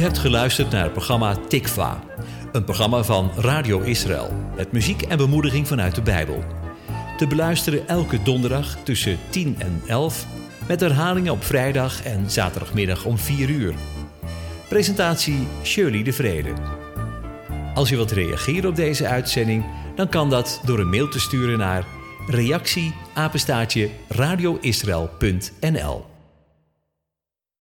U 0.00 0.02
hebt 0.02 0.18
geluisterd 0.18 0.70
naar 0.70 0.82
het 0.82 0.92
programma 0.92 1.36
Tikva, 1.48 2.04
een 2.52 2.64
programma 2.64 3.02
van 3.02 3.30
Radio 3.36 3.80
Israël 3.80 4.32
met 4.56 4.72
muziek 4.72 5.02
en 5.02 5.16
bemoediging 5.16 5.68
vanuit 5.68 5.94
de 5.94 6.02
Bijbel. 6.02 6.44
Te 7.16 7.26
beluisteren 7.26 7.88
elke 7.88 8.22
donderdag 8.22 8.76
tussen 8.82 9.18
10 9.30 9.56
en 9.58 9.82
11 9.86 10.26
met 10.68 10.80
herhalingen 10.80 11.32
op 11.32 11.44
vrijdag 11.44 12.02
en 12.02 12.30
zaterdagmiddag 12.30 13.04
om 13.04 13.18
4 13.18 13.48
uur. 13.48 13.74
Presentatie 14.68 15.46
Shirley 15.62 16.02
de 16.02 16.12
Vrede. 16.12 16.52
Als 17.74 17.90
u 17.90 17.96
wilt 17.96 18.12
reageren 18.12 18.70
op 18.70 18.76
deze 18.76 19.06
uitzending, 19.06 19.64
dan 19.94 20.08
kan 20.08 20.30
dat 20.30 20.60
door 20.64 20.78
een 20.78 20.90
mail 20.90 21.08
te 21.08 21.20
sturen 21.20 21.58
naar 21.58 21.84
reactie 22.26 22.94
radioisrael.nl 24.08 26.09